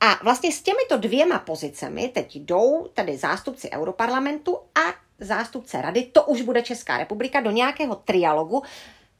A 0.00 0.18
vlastně 0.22 0.52
s 0.52 0.62
těmito 0.62 0.96
dvěma 0.96 1.38
pozicemi 1.38 2.08
teď 2.08 2.36
jdou 2.36 2.88
tedy 2.94 3.16
zástupci 3.16 3.70
Europarlamentu 3.70 4.56
a 4.56 4.94
zástupce 5.20 5.82
Rady, 5.82 6.02
to 6.02 6.22
už 6.22 6.42
bude 6.42 6.62
Česká 6.62 6.98
republika, 6.98 7.40
do 7.40 7.50
nějakého 7.50 7.94
trialogu. 7.94 8.62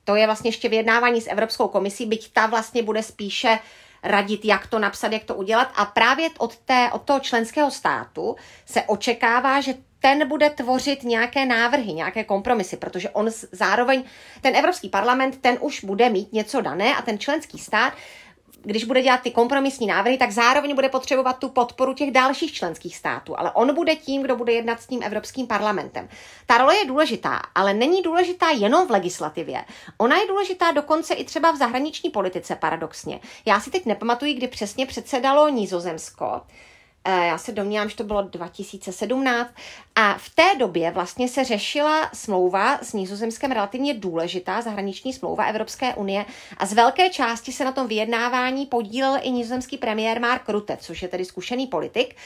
To 0.04 0.16
je 0.16 0.26
vlastně 0.26 0.48
ještě 0.48 0.68
vyjednávání 0.68 1.20
s 1.20 1.30
Evropskou 1.30 1.68
komisí, 1.68 2.06
byť 2.06 2.32
ta 2.32 2.46
vlastně 2.46 2.82
bude 2.82 3.02
spíše 3.02 3.58
radit, 4.02 4.44
jak 4.44 4.66
to 4.66 4.78
napsat, 4.78 5.12
jak 5.12 5.24
to 5.24 5.34
udělat. 5.34 5.72
A 5.76 5.84
právě 5.84 6.28
od, 6.38 6.56
té, 6.56 6.90
od 6.92 7.02
toho 7.02 7.20
členského 7.20 7.70
státu 7.70 8.36
se 8.66 8.82
očekává, 8.82 9.60
že 9.60 9.74
ten 10.00 10.28
bude 10.28 10.50
tvořit 10.50 11.02
nějaké 11.02 11.46
návrhy, 11.46 11.92
nějaké 11.92 12.24
kompromisy, 12.24 12.76
protože 12.76 13.10
on 13.10 13.30
zároveň, 13.52 14.04
ten 14.40 14.56
Evropský 14.56 14.88
parlament, 14.88 15.38
ten 15.40 15.58
už 15.60 15.84
bude 15.84 16.10
mít 16.10 16.32
něco 16.32 16.60
dané 16.60 16.96
a 16.96 17.02
ten 17.02 17.18
členský 17.18 17.58
stát 17.58 17.92
když 18.66 18.84
bude 18.84 19.02
dělat 19.02 19.20
ty 19.20 19.30
kompromisní 19.30 19.86
návrhy, 19.86 20.18
tak 20.18 20.30
zároveň 20.30 20.74
bude 20.74 20.88
potřebovat 20.88 21.38
tu 21.38 21.48
podporu 21.48 21.94
těch 21.94 22.10
dalších 22.10 22.52
členských 22.52 22.96
států. 22.96 23.38
Ale 23.38 23.50
on 23.50 23.74
bude 23.74 23.96
tím, 23.96 24.22
kdo 24.22 24.36
bude 24.36 24.52
jednat 24.52 24.82
s 24.82 24.86
tím 24.86 25.02
Evropským 25.02 25.46
parlamentem. 25.46 26.08
Ta 26.46 26.58
role 26.58 26.76
je 26.76 26.84
důležitá, 26.84 27.42
ale 27.54 27.74
není 27.74 28.02
důležitá 28.02 28.46
jenom 28.50 28.86
v 28.86 28.90
legislativě. 28.90 29.64
Ona 29.98 30.16
je 30.16 30.26
důležitá 30.26 30.70
dokonce 30.70 31.14
i 31.14 31.24
třeba 31.24 31.50
v 31.50 31.56
zahraniční 31.56 32.10
politice, 32.10 32.56
paradoxně. 32.56 33.20
Já 33.46 33.60
si 33.60 33.70
teď 33.70 33.86
nepamatuji, 33.86 34.34
kdy 34.34 34.48
přesně 34.48 34.86
předsedalo 34.86 35.48
Nízozemsko. 35.48 36.40
Eh, 37.08 37.26
já 37.26 37.38
se 37.38 37.52
domnívám, 37.52 37.88
že 37.88 37.96
to 37.96 38.04
bylo 38.04 38.22
2017 38.22 39.50
a 39.94 40.18
v 40.18 40.30
té 40.34 40.54
době 40.58 40.90
vlastně 40.90 41.28
se 41.28 41.44
řešila 41.44 42.10
smlouva 42.12 42.78
s 42.82 42.92
Nizozemskem 42.92 43.52
relativně 43.52 43.94
důležitá 43.94 44.60
zahraniční 44.62 45.12
smlouva 45.12 45.44
Evropské 45.44 45.94
unie 45.94 46.24
a 46.58 46.66
z 46.66 46.72
velké 46.72 47.10
části 47.10 47.52
se 47.52 47.64
na 47.64 47.72
tom 47.72 47.88
vyjednávání 47.88 48.66
podílel 48.66 49.18
i 49.22 49.30
nizozemský 49.30 49.78
premiér 49.78 50.20
Mark 50.20 50.48
Rutte, 50.48 50.76
což 50.76 51.02
je 51.02 51.08
tedy 51.08 51.24
zkušený 51.24 51.66
politik. 51.66 52.16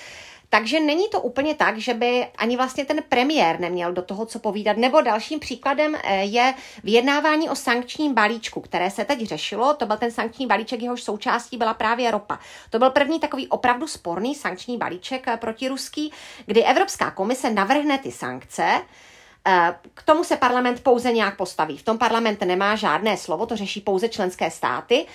Takže 0.53 0.81
není 0.81 1.09
to 1.09 1.21
úplně 1.21 1.55
tak, 1.55 1.79
že 1.79 1.95
by 1.95 2.27
ani 2.39 2.57
vlastně 2.57 2.85
ten 2.85 3.03
premiér 3.09 3.61
neměl 3.61 3.93
do 3.93 4.03
toho 4.03 4.27
co 4.27 4.39
povídat. 4.39 4.77
Nebo 4.77 5.01
dalším 5.01 5.41
příkladem 5.41 5.97
eh, 6.05 6.25
je 6.25 6.55
vyjednávání 6.85 7.51
o 7.51 7.55
sankčním 7.55 8.15
balíčku, 8.15 8.61
které 8.61 8.91
se 8.91 9.05
teď 9.05 9.23
řešilo. 9.23 9.75
To 9.75 9.87
byl 9.87 9.97
ten 9.97 10.11
sankční 10.11 10.47
balíček, 10.47 10.83
jehož 10.83 11.03
součástí 11.03 11.57
byla 11.57 11.75
právě 11.75 12.11
ropa. 12.11 12.39
To 12.71 12.79
byl 12.79 12.91
první 12.91 13.21
takový 13.21 13.49
opravdu 13.49 13.87
sporný 13.87 14.35
sankční 14.35 14.79
balíček 14.79 15.29
eh, 15.29 15.37
proti 15.37 15.69
ruský, 15.69 16.13
kdy 16.47 16.65
Evropská 16.65 17.11
komise 17.11 17.51
navrhne 17.51 17.99
ty 17.99 18.13
sankce, 18.13 18.83
eh, 19.47 19.75
k 19.95 20.03
tomu 20.03 20.25
se 20.25 20.37
parlament 20.37 20.83
pouze 20.83 21.13
nějak 21.13 21.37
postaví. 21.37 21.79
V 21.79 21.83
tom 21.83 21.99
parlament 21.99 22.41
nemá 22.41 22.77
žádné 22.77 23.17
slovo, 23.17 23.47
to 23.47 23.57
řeší 23.57 23.81
pouze 23.81 24.09
členské 24.09 24.51
státy. 24.51 25.07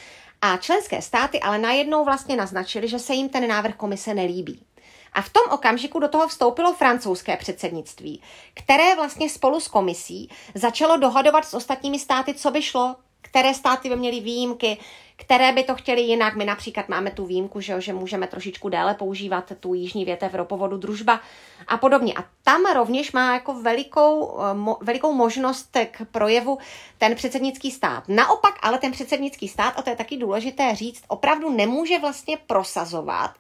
A 0.42 0.58
členské 0.58 1.02
státy 1.02 1.40
ale 1.40 1.58
najednou 1.58 2.06
vlastně 2.06 2.36
naznačili, 2.36 2.88
že 2.88 3.00
se 3.00 3.14
jim 3.14 3.30
ten 3.30 3.48
návrh 3.48 3.76
komise 3.76 4.14
nelíbí. 4.14 4.66
A 5.16 5.22
v 5.22 5.30
tom 5.30 5.44
okamžiku 5.52 6.00
do 6.00 6.08
toho 6.08 6.28
vstoupilo 6.28 6.74
francouzské 6.74 7.38
předsednictví, 7.38 8.22
které 8.54 8.96
vlastně 8.96 9.30
spolu 9.30 9.60
s 9.60 9.68
komisí 9.68 10.30
začalo 10.56 10.98
dohadovat 10.98 11.46
s 11.46 11.54
ostatními 11.54 12.00
státy, 12.00 12.34
co 12.34 12.52
by 12.52 12.62
šlo, 12.62 12.96
které 13.22 13.54
státy 13.54 13.90
by 13.90 13.96
měly 13.96 14.20
výjimky, 14.20 14.78
které 15.16 15.52
by 15.52 15.64
to 15.64 15.76
chtěli 15.76 16.02
jinak. 16.02 16.36
My 16.36 16.46
například 16.46 16.90
máme 16.90 17.12
tu 17.12 17.26
výjimku, 17.26 17.62
že, 17.62 17.82
že 17.82 17.94
můžeme 17.94 18.28
trošičku 18.28 18.70
déle 18.70 18.94
používat 18.94 19.52
tu 19.60 19.74
jižní 19.74 20.06
větev 20.06 20.34
ropovodu 20.34 20.78
družba 20.78 21.20
a 21.68 21.78
podobně. 21.78 22.14
A 22.18 22.24
tam 22.44 22.66
rovněž 22.74 23.12
má 23.12 23.34
jako 23.34 23.54
velikou, 23.54 24.40
eh, 24.40 24.54
mo, 24.54 24.78
velikou 24.82 25.14
možnost 25.14 25.78
k 25.92 26.06
projevu 26.12 26.58
ten 26.98 27.16
předsednický 27.16 27.72
stát. 27.72 28.04
Naopak 28.08 28.56
ale 28.62 28.78
ten 28.78 28.92
předsednický 28.92 29.48
stát, 29.48 29.74
a 29.78 29.82
to 29.82 29.90
je 29.90 29.96
taky 29.96 30.18
důležité 30.18 30.76
říct, 30.76 31.04
opravdu 31.08 31.50
nemůže 31.50 32.00
vlastně 32.00 32.38
prosazovat 32.48 33.32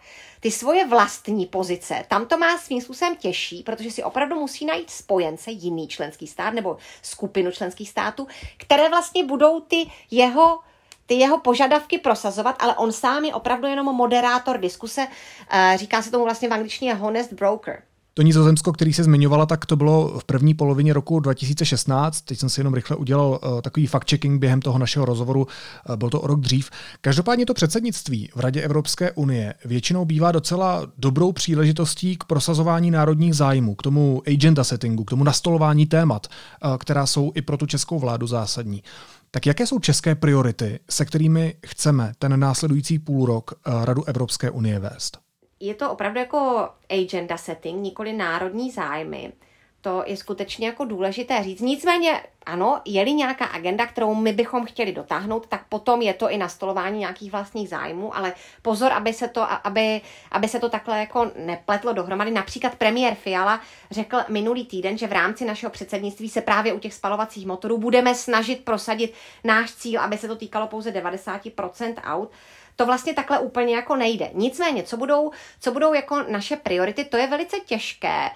ty 0.45 0.51
svoje 0.51 0.87
vlastní 0.87 1.45
pozice. 1.45 2.05
Tam 2.07 2.25
to 2.25 2.37
má 2.37 2.57
svým 2.57 2.81
způsobem 2.81 3.15
těžší, 3.15 3.63
protože 3.63 3.91
si 3.91 4.03
opravdu 4.03 4.35
musí 4.35 4.65
najít 4.65 4.89
spojence, 4.89 5.51
jiný 5.51 5.87
členský 5.87 6.27
stát 6.27 6.53
nebo 6.53 6.77
skupinu 7.01 7.51
členských 7.51 7.89
států, 7.89 8.27
které 8.57 8.89
vlastně 8.89 9.23
budou 9.23 9.59
ty 9.59 9.91
jeho 10.11 10.59
ty 11.05 11.13
jeho 11.13 11.37
požadavky 11.37 11.97
prosazovat, 11.97 12.55
ale 12.59 12.75
on 12.75 12.91
sám 12.91 13.25
je 13.25 13.33
opravdu 13.33 13.67
jenom 13.67 13.95
moderátor 13.95 14.57
diskuse. 14.57 15.07
Eh, 15.49 15.73
říká 15.77 16.01
se 16.01 16.11
tomu 16.11 16.23
vlastně 16.23 16.49
v 16.49 16.53
angličtině 16.53 16.93
honest 16.93 17.33
broker. 17.33 17.83
To 18.17 18.21
Nizozemsko, 18.21 18.73
který 18.73 18.93
se 18.93 19.03
zmiňovala, 19.03 19.45
tak 19.45 19.65
to 19.65 19.75
bylo 19.75 20.19
v 20.19 20.23
první 20.23 20.53
polovině 20.53 20.93
roku 20.93 21.19
2016. 21.19 22.21
Teď 22.21 22.39
jsem 22.39 22.49
si 22.49 22.59
jenom 22.59 22.73
rychle 22.73 22.95
udělal 22.95 23.39
uh, 23.43 23.61
takový 23.61 23.87
fact-checking 23.87 24.39
během 24.39 24.61
toho 24.61 24.79
našeho 24.79 25.05
rozhovoru, 25.05 25.47
uh, 25.89 25.95
byl 25.95 26.09
to 26.09 26.21
o 26.21 26.27
rok 26.27 26.39
dřív. 26.39 26.69
Každopádně 27.01 27.45
to 27.45 27.53
předsednictví 27.53 28.29
v 28.35 28.39
Radě 28.39 28.61
Evropské 28.61 29.11
unie 29.11 29.53
většinou 29.65 30.05
bývá 30.05 30.31
docela 30.31 30.87
dobrou 30.97 31.31
příležitostí 31.31 32.17
k 32.17 32.23
prosazování 32.23 32.91
národních 32.91 33.35
zájmů, 33.35 33.75
k 33.75 33.83
tomu 33.83 34.21
agenda 34.27 34.63
settingu, 34.63 35.03
k 35.03 35.09
tomu 35.09 35.23
nastolování 35.23 35.85
témat, 35.85 36.27
uh, 36.27 36.77
která 36.77 37.05
jsou 37.05 37.31
i 37.35 37.41
pro 37.41 37.57
tu 37.57 37.65
českou 37.65 37.99
vládu 37.99 38.27
zásadní. 38.27 38.83
Tak 39.31 39.45
jaké 39.45 39.67
jsou 39.67 39.79
české 39.79 40.15
priority, 40.15 40.79
se 40.89 41.05
kterými 41.05 41.55
chceme 41.67 42.11
ten 42.19 42.39
následující 42.39 42.99
půlrok 42.99 43.53
Radu 43.65 44.03
Evropské 44.03 44.51
unie 44.51 44.79
vést? 44.79 45.24
Je 45.59 45.75
to 45.75 45.91
opravdu 45.91 46.19
jako 46.19 46.69
agenda 46.89 47.37
setting, 47.37 47.81
nikoli 47.81 48.13
národní 48.13 48.71
zájmy. 48.71 49.33
To 49.81 50.03
je 50.05 50.17
skutečně 50.17 50.67
jako 50.67 50.85
důležité 50.85 51.43
říct. 51.43 51.61
Nicméně, 51.61 52.21
ano, 52.45 52.81
je-li 52.85 53.13
nějaká 53.13 53.45
agenda, 53.45 53.85
kterou 53.85 54.15
my 54.15 54.33
bychom 54.33 54.65
chtěli 54.65 54.91
dotáhnout, 54.91 55.47
tak 55.47 55.65
potom 55.69 56.01
je 56.01 56.13
to 56.13 56.29
i 56.29 56.37
nastolování 56.37 56.99
nějakých 56.99 57.31
vlastních 57.31 57.69
zájmů, 57.69 58.15
ale 58.15 58.33
pozor, 58.61 58.93
aby 58.93 59.13
se 59.13 59.27
to, 59.27 59.67
aby, 59.67 60.01
aby 60.31 60.47
se 60.47 60.59
to 60.59 60.69
takhle 60.69 60.99
jako 60.99 61.31
nepletlo 61.35 61.93
dohromady. 61.93 62.31
Například 62.31 62.75
premiér 62.75 63.15
Fiala 63.15 63.61
řekl 63.91 64.17
minulý 64.29 64.65
týden, 64.65 64.97
že 64.97 65.07
v 65.07 65.13
rámci 65.13 65.45
našeho 65.45 65.71
předsednictví 65.71 66.29
se 66.29 66.41
právě 66.41 66.73
u 66.73 66.79
těch 66.79 66.93
spalovacích 66.93 67.45
motorů 67.45 67.77
budeme 67.77 68.15
snažit 68.15 68.65
prosadit 68.65 69.13
náš 69.43 69.73
cíl, 69.73 70.01
aby 70.01 70.17
se 70.17 70.27
to 70.27 70.35
týkalo 70.35 70.67
pouze 70.67 70.91
90% 70.91 71.93
aut 72.03 72.31
to 72.75 72.85
vlastně 72.85 73.13
takhle 73.13 73.39
úplně 73.39 73.75
jako 73.75 73.95
nejde. 73.95 74.29
Nicméně, 74.33 74.83
co 74.83 74.97
budou, 74.97 75.31
co 75.59 75.71
budou 75.71 75.93
jako 75.93 76.23
naše 76.23 76.55
priority, 76.55 77.05
to 77.05 77.17
je 77.17 77.27
velice 77.27 77.57
těžké, 77.59 78.29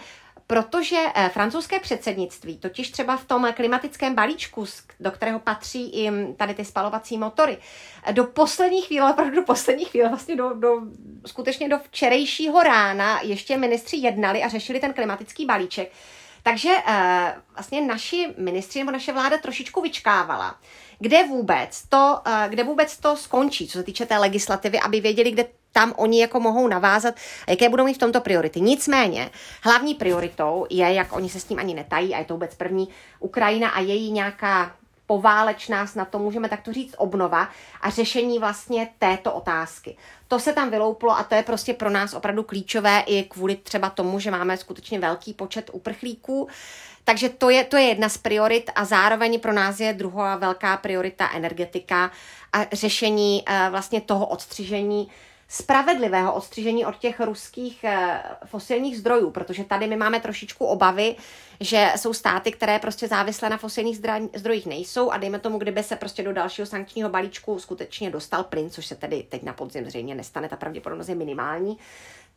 protože 0.48 0.98
eh, 1.15 1.29
francouzské 1.29 1.79
předsednictví, 1.79 2.58
totiž 2.58 2.91
třeba 2.91 3.17
v 3.17 3.25
tom 3.25 3.48
klimatickém 3.55 4.15
balíčku, 4.15 4.65
do 5.00 5.12
kterého 5.12 5.39
patří 5.39 5.89
i 5.89 6.12
mm, 6.12 6.36
tady 6.36 6.53
ty 6.53 6.65
spalovací 6.65 7.17
motory, 7.17 7.58
do 8.12 8.24
poslední 8.24 8.81
chvíle, 8.81 9.12
opravdu 9.12 9.36
do 9.36 9.43
poslední 9.43 9.86
chvíle, 9.86 10.10
vlastně 10.10 10.36
do, 10.36 10.53
do, 10.53 10.81
skutečně 11.25 11.69
do 11.69 11.79
včerejšího 11.79 12.63
rána 12.63 13.22
ještě 13.22 13.58
ministři 13.58 13.98
jednali 13.98 14.43
a 14.43 14.48
řešili 14.48 14.79
ten 14.79 14.93
klimatický 14.93 15.46
balíček. 15.46 15.91
Takže 16.43 16.69
uh, 16.69 16.93
vlastně 17.53 17.81
naši 17.81 18.34
ministři 18.38 18.79
nebo 18.79 18.91
naše 18.91 19.13
vláda 19.13 19.38
trošičku 19.38 19.81
vyčkávala 19.81 20.55
kde 21.00 21.24
vůbec 21.24 21.84
to, 21.89 22.19
eh, 22.25 22.46
kde 22.50 22.63
vůbec 22.63 22.98
to 22.98 23.17
skončí, 23.17 23.67
co 23.67 23.77
se 23.77 23.84
týče 23.84 24.05
té 24.05 24.17
legislativy, 24.17 24.79
aby 24.79 25.01
věděli, 25.01 25.31
kde 25.31 25.46
tam 25.72 25.93
oni 25.98 26.22
jako 26.22 26.39
mohou 26.39 26.67
navázat 26.67 27.15
jaké 27.48 27.69
budou 27.69 27.86
mít 27.86 27.93
v 27.93 27.98
tomto 27.98 28.22
priority. 28.22 28.62
Nicméně, 28.62 29.29
hlavní 29.63 29.96
prioritou 29.96 30.65
je, 30.69 30.93
jak 30.93 31.13
oni 31.13 31.29
se 31.29 31.39
s 31.39 31.43
tím 31.43 31.60
ani 31.60 31.74
netají, 31.74 32.15
a 32.15 32.19
je 32.19 32.25
to 32.25 32.34
vůbec 32.34 32.55
první, 32.55 32.89
Ukrajina 33.19 33.69
a 33.69 33.79
její 33.79 34.12
nějaká 34.12 34.75
poválečná, 35.10 35.88
snad 35.88 36.10
to 36.10 36.20
můžeme 36.20 36.50
takto 36.50 36.74
říct, 36.74 36.96
obnova 36.98 37.50
a 37.82 37.89
řešení 37.89 38.39
vlastně 38.39 38.89
této 39.00 39.34
otázky. 39.34 39.98
To 40.28 40.39
se 40.39 40.54
tam 40.54 40.70
vylouplo 40.70 41.18
a 41.18 41.24
to 41.24 41.36
je 41.36 41.44
prostě 41.44 41.74
pro 41.74 41.89
nás 41.89 42.13
opravdu 42.13 42.44
klíčové 42.44 43.04
i 43.06 43.24
kvůli 43.24 43.56
třeba 43.56 43.89
tomu, 43.89 44.20
že 44.20 44.32
máme 44.32 44.58
skutečně 44.58 45.00
velký 45.00 45.34
počet 45.34 45.70
uprchlíků. 45.74 46.48
Takže 47.04 47.30
to 47.30 47.50
je, 47.50 47.63
to 47.63 47.78
je 47.78 47.84
jedna 47.84 48.10
z 48.10 48.18
priorit 48.18 48.70
a 48.75 48.86
zároveň 48.86 49.39
pro 49.39 49.54
nás 49.54 49.80
je 49.80 49.94
druhá 49.94 50.36
velká 50.36 50.78
priorita 50.78 51.30
energetika 51.34 52.12
a 52.54 52.66
řešení 52.74 53.44
uh, 53.50 53.72
vlastně 53.72 54.01
toho 54.01 54.25
odstřižení 54.25 55.10
spravedlivého 55.51 56.34
odstřižení 56.34 56.86
od 56.86 56.98
těch 56.98 57.20
ruských 57.20 57.84
eh, 57.84 58.24
fosilních 58.46 58.98
zdrojů, 58.98 59.32
protože 59.32 59.63
tady 59.63 59.88
my 59.88 59.96
máme 59.96 60.20
trošičku 60.20 60.65
obavy, 60.65 61.15
že 61.60 61.91
jsou 61.96 62.13
státy, 62.13 62.51
které 62.51 62.79
prostě 62.79 63.08
závislé 63.08 63.50
na 63.50 63.58
fosilních 63.58 64.00
zdrojích 64.36 64.65
nejsou 64.65 65.12
a 65.12 65.18
dejme 65.18 65.39
tomu, 65.39 65.58
kdyby 65.58 65.84
se 65.84 65.96
prostě 65.96 66.24
do 66.24 66.34
dalšího 66.34 66.65
sankčního 66.65 67.10
balíčku 67.10 67.60
skutečně 67.60 68.10
dostal 68.10 68.44
plyn, 68.44 68.70
což 68.70 68.86
se 68.86 68.96
tedy 68.96 69.24
teď 69.29 69.44
na 69.44 69.53
podzim 69.53 69.86
zřejmě 69.86 70.15
nestane, 70.15 70.50
ta 70.50 70.56
pravděpodobnost 70.56 71.10
je 71.10 71.15
minimální, 71.15 71.77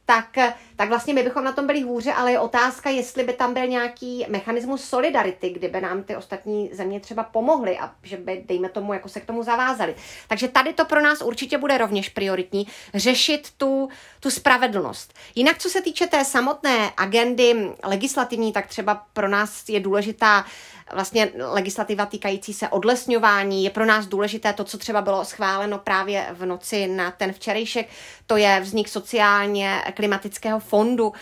tak, 0.06 0.36
tak 0.76 0.88
vlastně 0.88 1.14
my 1.14 1.22
bychom 1.22 1.44
na 1.44 1.52
tom 1.52 1.66
byli 1.66 1.80
hůře, 1.80 2.12
ale 2.12 2.32
je 2.32 2.38
otázka, 2.38 2.90
jestli 2.90 3.24
by 3.24 3.32
tam 3.32 3.54
byl 3.54 3.66
nějaký 3.66 4.26
mechanismus 4.28 4.84
solidarity, 4.84 5.50
kdyby 5.50 5.80
nám 5.80 6.02
ty 6.02 6.16
ostatní 6.16 6.70
země 6.72 7.00
třeba 7.00 7.22
pomohly 7.22 7.78
a 7.78 7.90
že 8.02 8.16
by, 8.16 8.44
dejme 8.46 8.68
tomu, 8.68 8.92
jako 8.92 9.08
se 9.08 9.20
k 9.20 9.24
tomu 9.24 9.42
zavázali. 9.42 9.94
Takže 10.28 10.48
tady 10.48 10.72
to 10.72 10.84
pro 10.84 11.00
nás 11.00 11.22
určitě 11.22 11.58
bude 11.58 11.78
rovněž 11.78 12.08
prioritní, 12.08 12.66
řešit 12.94 13.48
tu, 13.56 13.88
tu 14.20 14.30
spravedlnost. 14.30 15.14
Jinak, 15.34 15.58
co 15.58 15.68
se 15.68 15.82
týče 15.82 16.06
té 16.06 16.24
samotné 16.24 16.92
agendy 16.96 17.70
legislativní, 17.84 18.52
tak 18.52 18.66
třeba 18.66 19.06
pro 19.12 19.28
nás 19.28 19.68
je 19.68 19.80
důležitá 19.80 20.44
vlastně 20.92 21.32
legislativa 21.36 22.06
týkající 22.06 22.54
se 22.54 22.68
odlesňování. 22.68 23.64
Je 23.64 23.70
pro 23.70 23.86
nás 23.86 24.06
důležité 24.06 24.52
to, 24.52 24.64
co 24.64 24.78
třeba 24.78 25.02
bylo 25.02 25.24
schváleno 25.24 25.78
právě 25.78 26.26
v 26.32 26.46
noci 26.46 26.86
na 26.86 27.10
ten 27.10 27.32
včerejšek, 27.32 27.88
to 28.26 28.36
je 28.36 28.60
vznik 28.60 28.88
sociálně 28.88 29.82
klimatického 29.94 30.60
fondu, 30.60 31.12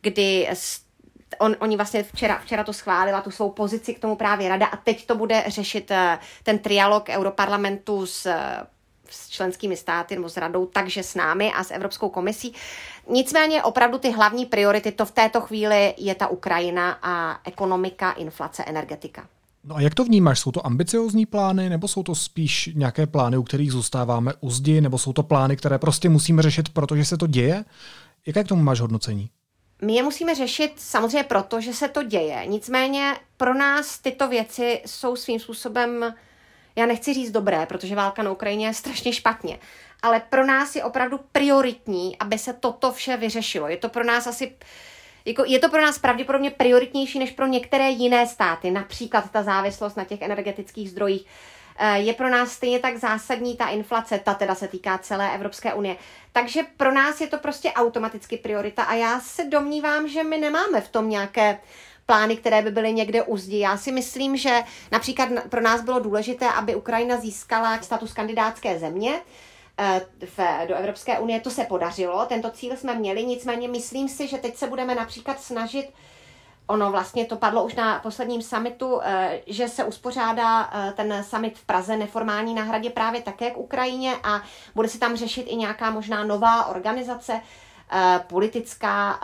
kdy 0.00 0.48
on, 1.38 1.56
oni 1.58 1.76
vlastně 1.76 2.02
včera, 2.02 2.38
včera 2.38 2.64
to 2.64 2.72
schválila, 2.72 3.20
tu 3.20 3.30
svou 3.30 3.50
pozici 3.50 3.94
k 3.94 3.98
tomu 3.98 4.16
právě 4.16 4.48
rada 4.48 4.66
a 4.66 4.76
teď 4.76 5.06
to 5.06 5.14
bude 5.14 5.44
řešit 5.46 5.90
eh, 5.90 6.18
ten 6.42 6.58
trialog 6.58 7.08
Europarlamentu 7.08 8.06
s 8.06 8.34
s 9.10 9.28
členskými 9.28 9.76
státy 9.76 10.16
nebo 10.16 10.28
s 10.28 10.36
radou, 10.36 10.66
takže 10.66 11.02
s 11.02 11.14
námi 11.14 11.52
a 11.52 11.64
s 11.64 11.70
Evropskou 11.70 12.08
komisí. 12.08 12.54
Nicméně 13.10 13.62
opravdu 13.62 13.98
ty 13.98 14.10
hlavní 14.10 14.46
priority 14.46 14.92
to 14.92 15.04
v 15.04 15.10
této 15.10 15.40
chvíli 15.40 15.94
je 15.96 16.14
ta 16.14 16.28
Ukrajina 16.28 16.98
a 17.02 17.40
ekonomika, 17.44 18.12
inflace, 18.12 18.64
energetika. 18.64 19.26
No 19.64 19.76
a 19.76 19.80
jak 19.80 19.94
to 19.94 20.04
vnímáš? 20.04 20.40
Jsou 20.40 20.52
to 20.52 20.66
ambiciozní 20.66 21.26
plány, 21.26 21.68
nebo 21.68 21.88
jsou 21.88 22.02
to 22.02 22.14
spíš 22.14 22.70
nějaké 22.74 23.06
plány, 23.06 23.36
u 23.36 23.42
kterých 23.42 23.72
zůstáváme 23.72 24.32
u 24.40 24.50
zdi, 24.50 24.80
nebo 24.80 24.98
jsou 24.98 25.12
to 25.12 25.22
plány, 25.22 25.56
které 25.56 25.78
prostě 25.78 26.08
musíme 26.08 26.42
řešit, 26.42 26.68
protože 26.68 27.04
se 27.04 27.16
to 27.16 27.26
děje? 27.26 27.64
Jaké 28.26 28.44
k 28.44 28.48
tomu 28.48 28.62
máš 28.62 28.80
hodnocení? 28.80 29.30
My 29.82 29.94
je 29.94 30.02
musíme 30.02 30.34
řešit 30.34 30.72
samozřejmě 30.76 31.22
proto, 31.22 31.60
že 31.60 31.72
se 31.72 31.88
to 31.88 32.02
děje. 32.02 32.46
Nicméně 32.46 33.16
pro 33.36 33.54
nás 33.54 33.98
tyto 33.98 34.28
věci 34.28 34.82
jsou 34.86 35.16
svým 35.16 35.40
způsobem, 35.40 36.14
já 36.76 36.86
nechci 36.86 37.14
říct 37.14 37.30
dobré, 37.30 37.66
protože 37.66 37.94
válka 37.94 38.22
na 38.22 38.30
Ukrajině 38.30 38.66
je 38.66 38.74
strašně 38.74 39.12
špatně, 39.12 39.58
ale 40.02 40.22
pro 40.30 40.46
nás 40.46 40.76
je 40.76 40.84
opravdu 40.84 41.20
prioritní, 41.32 42.16
aby 42.18 42.38
se 42.38 42.52
toto 42.52 42.92
vše 42.92 43.16
vyřešilo. 43.16 43.68
Je 43.68 43.76
to 43.76 43.88
pro 43.88 44.04
nás 44.04 44.26
asi 44.26 44.56
jako 45.24 45.44
je 45.46 45.58
to 45.58 45.68
pro 45.68 45.82
nás 45.82 45.98
pravděpodobně 45.98 46.50
prioritnější 46.50 47.18
než 47.18 47.30
pro 47.30 47.46
některé 47.46 47.90
jiné 47.90 48.26
státy, 48.26 48.70
například 48.70 49.30
ta 49.30 49.42
závislost 49.42 49.96
na 49.96 50.04
těch 50.04 50.22
energetických 50.22 50.90
zdrojích. 50.90 51.26
Eh, 51.78 51.98
je 51.98 52.14
pro 52.14 52.28
nás 52.28 52.52
stejně 52.52 52.78
tak 52.78 52.96
zásadní 52.96 53.56
ta 53.56 53.68
inflace, 53.68 54.18
ta 54.18 54.34
teda 54.34 54.54
se 54.54 54.68
týká 54.68 54.98
celé 54.98 55.34
Evropské 55.34 55.74
unie. 55.74 55.96
Takže 56.32 56.62
pro 56.76 56.92
nás 56.92 57.20
je 57.20 57.26
to 57.26 57.38
prostě 57.38 57.72
automaticky 57.72 58.36
priorita 58.36 58.82
a 58.82 58.94
já 58.94 59.20
se 59.20 59.44
domnívám, 59.44 60.08
že 60.08 60.24
my 60.24 60.38
nemáme 60.38 60.80
v 60.80 60.88
tom 60.88 61.08
nějaké 61.08 61.58
plány, 62.08 62.36
které 62.36 62.62
by 62.62 62.70
byly 62.70 62.92
někde 62.92 63.22
u 63.22 63.36
zdi. 63.36 63.58
Já 63.58 63.76
si 63.76 63.92
myslím, 63.92 64.36
že 64.36 64.62
například 64.92 65.28
pro 65.48 65.60
nás 65.60 65.82
bylo 65.82 65.98
důležité, 65.98 66.48
aby 66.50 66.74
Ukrajina 66.74 67.16
získala 67.16 67.82
status 67.82 68.12
kandidátské 68.12 68.78
země, 68.78 69.20
Eh, 69.80 70.00
v, 70.26 70.66
do 70.68 70.74
Evropské 70.74 71.18
unie. 71.18 71.40
To 71.40 71.50
se 71.50 71.64
podařilo, 71.64 72.26
tento 72.26 72.50
cíl 72.50 72.76
jsme 72.76 72.94
měli, 72.94 73.24
nicméně 73.24 73.68
myslím 73.68 74.08
si, 74.08 74.28
že 74.28 74.38
teď 74.38 74.56
se 74.56 74.66
budeme 74.66 74.94
například 74.94 75.40
snažit 75.40 75.92
Ono 76.70 76.90
vlastně 76.90 77.24
to 77.24 77.36
padlo 77.36 77.64
už 77.64 77.74
na 77.74 77.98
posledním 77.98 78.42
summitu, 78.42 79.00
eh, 79.02 79.40
že 79.46 79.68
se 79.68 79.84
uspořádá 79.84 80.70
eh, 80.72 80.92
ten 80.92 81.24
summit 81.24 81.58
v 81.58 81.64
Praze 81.64 81.96
neformální 81.96 82.54
na 82.54 82.62
hradě 82.62 82.90
právě 82.90 83.22
také 83.22 83.50
k 83.50 83.56
Ukrajině 83.56 84.14
a 84.22 84.42
bude 84.74 84.88
se 84.88 84.98
tam 84.98 85.16
řešit 85.16 85.42
i 85.42 85.56
nějaká 85.56 85.90
možná 85.90 86.24
nová 86.24 86.66
organizace 86.66 87.40
politická, 88.26 89.20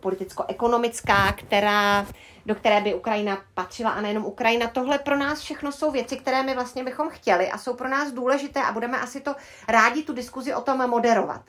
politicko-ekonomická, 0.00 1.32
která 1.32 2.06
do 2.46 2.54
které 2.54 2.80
by 2.80 2.94
Ukrajina 2.94 3.38
patřila 3.54 3.90
a 3.90 4.00
nejenom 4.00 4.24
Ukrajina. 4.24 4.66
Tohle 4.66 4.98
pro 4.98 5.16
nás 5.16 5.40
všechno 5.40 5.72
jsou 5.72 5.90
věci, 5.90 6.16
které 6.16 6.42
my 6.42 6.54
vlastně 6.54 6.84
bychom 6.84 7.10
chtěli 7.10 7.50
a 7.50 7.58
jsou 7.58 7.74
pro 7.74 7.88
nás 7.88 8.12
důležité 8.12 8.62
a 8.62 8.72
budeme 8.72 9.00
asi 9.00 9.20
to 9.20 9.34
rádi 9.68 10.02
tu 10.02 10.12
diskuzi 10.12 10.54
o 10.54 10.60
tom 10.60 10.90
moderovat. 10.90 11.40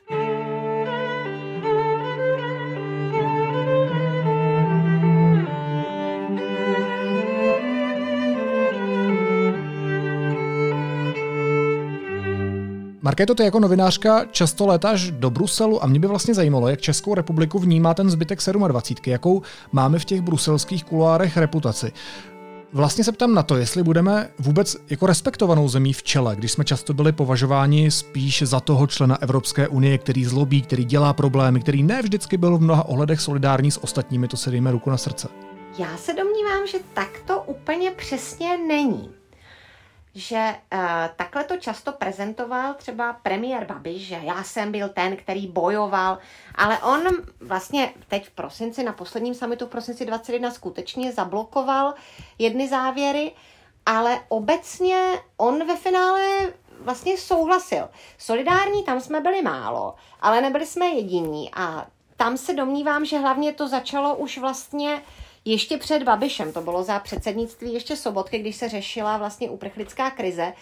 Markéto, 13.06 13.36
ty 13.36 13.44
jako 13.44 13.60
novinářka 13.60 14.26
často 14.26 14.68
létáš 14.68 15.12
do 15.12 15.30
Bruselu 15.30 15.84
a 15.84 15.88
mě 15.88 16.00
by 16.00 16.08
vlastně 16.08 16.34
zajímalo, 16.34 16.68
jak 16.68 16.82
Českou 16.82 17.14
republiku 17.16 17.60
vnímá 17.60 17.94
ten 17.94 18.10
zbytek 18.10 18.40
27, 18.68 19.12
jakou 19.12 19.42
máme 19.72 20.00
v 20.00 20.06
těch 20.06 20.22
bruselských 20.22 20.84
kuloárech 20.84 21.38
reputaci. 21.38 21.92
Vlastně 22.74 23.04
se 23.04 23.12
ptám 23.12 23.34
na 23.34 23.44
to, 23.44 23.56
jestli 23.56 23.84
budeme 23.84 24.30
vůbec 24.40 24.78
jako 24.90 25.06
respektovanou 25.06 25.70
zemí 25.70 25.94
v 25.94 26.04
čele, 26.04 26.36
když 26.36 26.52
jsme 26.52 26.66
často 26.66 26.94
byli 26.94 27.12
považováni 27.12 27.92
spíš 27.92 28.44
za 28.46 28.60
toho 28.60 28.88
člena 28.88 29.22
Evropské 29.22 29.68
unie, 29.68 29.98
který 29.98 30.26
zlobí, 30.26 30.62
který 30.62 30.86
dělá 30.86 31.14
problémy, 31.14 31.60
který 31.60 31.84
ne 31.84 32.02
vždycky 32.02 32.38
byl 32.38 32.58
v 32.58 32.62
mnoha 32.62 32.84
ohledech 32.84 33.22
solidární 33.22 33.72
s 33.72 33.84
ostatními, 33.84 34.28
to 34.28 34.38
se 34.38 34.52
dejme 34.52 34.72
ruku 34.72 34.90
na 34.90 34.98
srdce. 34.98 35.28
Já 35.78 35.98
se 35.98 36.14
domnívám, 36.14 36.68
že 36.68 36.78
tak 36.94 37.10
to 37.26 37.42
úplně 37.42 37.92
přesně 37.92 38.58
není 38.68 39.23
že 40.16 40.56
uh, 40.74 40.80
takhle 41.16 41.44
to 41.44 41.58
často 41.58 41.92
prezentoval 41.92 42.74
třeba 42.74 43.14
premiér 43.14 43.66
Babiš, 43.66 44.08
že 44.08 44.20
já 44.24 44.44
jsem 44.44 44.72
byl 44.72 44.90
ten, 44.90 45.18
který 45.18 45.48
bojoval, 45.48 46.18
ale 46.56 46.80
on 46.80 47.02
vlastně 47.40 47.94
teď 48.08 48.28
v 48.28 48.32
prosinci, 48.32 48.84
na 48.84 48.94
posledním 48.94 49.34
summitu 49.34 49.66
v 49.66 49.70
prosinci 49.70 50.06
21 50.06 50.52
skutečně 50.52 51.12
zablokoval 51.12 51.94
jedny 52.40 52.68
závěry, 52.68 53.32
ale 53.86 54.20
obecně 54.30 55.20
on 55.38 55.68
ve 55.68 55.76
finále 55.76 56.54
vlastně 56.80 57.18
souhlasil. 57.18 57.90
Solidární 58.18 58.84
tam 58.84 59.02
jsme 59.02 59.22
byli 59.22 59.42
málo, 59.42 59.96
ale 60.22 60.42
nebyli 60.42 60.66
jsme 60.66 60.86
jediní 60.86 61.50
a 61.54 61.88
tam 62.18 62.38
se 62.38 62.54
domnívám, 62.54 63.06
že 63.06 63.18
hlavně 63.18 63.54
to 63.54 63.68
začalo 63.68 64.16
už 64.16 64.38
vlastně 64.38 64.94
uh, 64.94 65.23
ještě 65.46 65.78
před 65.78 66.04
Babišem, 66.04 66.54
to 66.54 66.62
bylo 66.62 66.84
za 66.84 67.00
předsednictví 67.00 67.74
ještě 67.74 67.96
sobotky, 67.96 68.40
když 68.40 68.56
se 68.56 68.70
řešila 68.70 69.18
vlastně 69.18 69.50
uprchlická 69.50 70.12
krize, 70.12 70.54